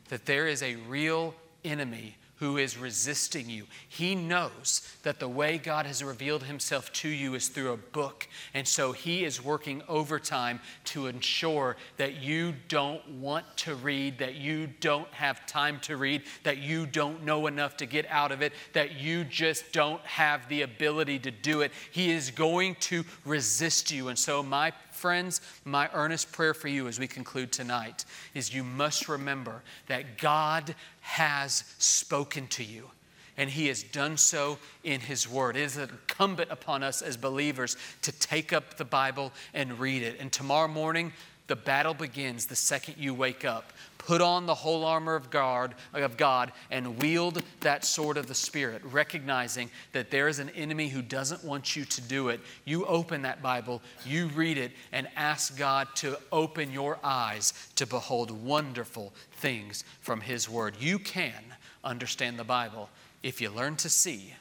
[0.10, 3.66] That there is a real enemy who is resisting you.
[3.88, 8.30] He knows that the way God has revealed himself to you is through a book.
[8.54, 14.36] And so he is working overtime to ensure that you don't want to read, that
[14.36, 18.42] you don't have time to read, that you don't know enough to get out of
[18.42, 21.74] it, that you just don't have the ability to do it.
[21.92, 24.08] He is going to resist you.
[24.08, 28.64] And so, my friends, my earnest prayer for you as we conclude tonight is you
[28.64, 32.90] must remember that God has spoken to you.
[33.38, 35.56] And he has done so in his word.
[35.56, 40.20] It is incumbent upon us as believers to take up the Bible and read it.
[40.20, 41.14] And tomorrow morning,
[41.48, 43.72] the battle begins the second you wake up.
[44.10, 48.34] Put on the whole armor of God, of God and wield that sword of the
[48.34, 52.40] Spirit, recognizing that there is an enemy who doesn't want you to do it.
[52.66, 57.86] You open that Bible, you read it, and ask God to open your eyes to
[57.86, 60.74] behold wonderful things from His Word.
[60.80, 61.44] You can
[61.84, 62.90] understand the Bible
[63.22, 64.34] if you learn to see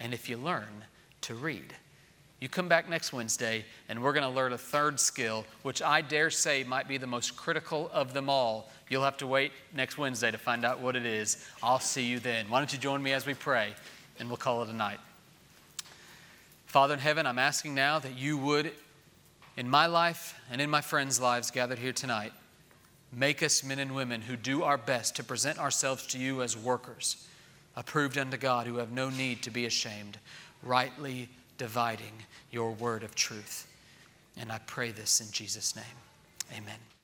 [0.00, 0.86] and if you learn
[1.20, 1.76] to read.
[2.38, 6.02] You come back next Wednesday, and we're going to learn a third skill, which I
[6.02, 8.70] dare say might be the most critical of them all.
[8.90, 11.42] You'll have to wait next Wednesday to find out what it is.
[11.62, 12.50] I'll see you then.
[12.50, 13.72] Why don't you join me as we pray,
[14.20, 15.00] and we'll call it a night.
[16.66, 18.70] Father in heaven, I'm asking now that you would,
[19.56, 22.34] in my life and in my friends' lives gathered here tonight,
[23.10, 26.54] make us men and women who do our best to present ourselves to you as
[26.54, 27.26] workers,
[27.76, 30.18] approved unto God, who have no need to be ashamed,
[30.62, 32.12] rightly dividing
[32.50, 33.66] your word of truth.
[34.36, 35.84] And I pray this in Jesus' name.
[36.52, 36.95] Amen.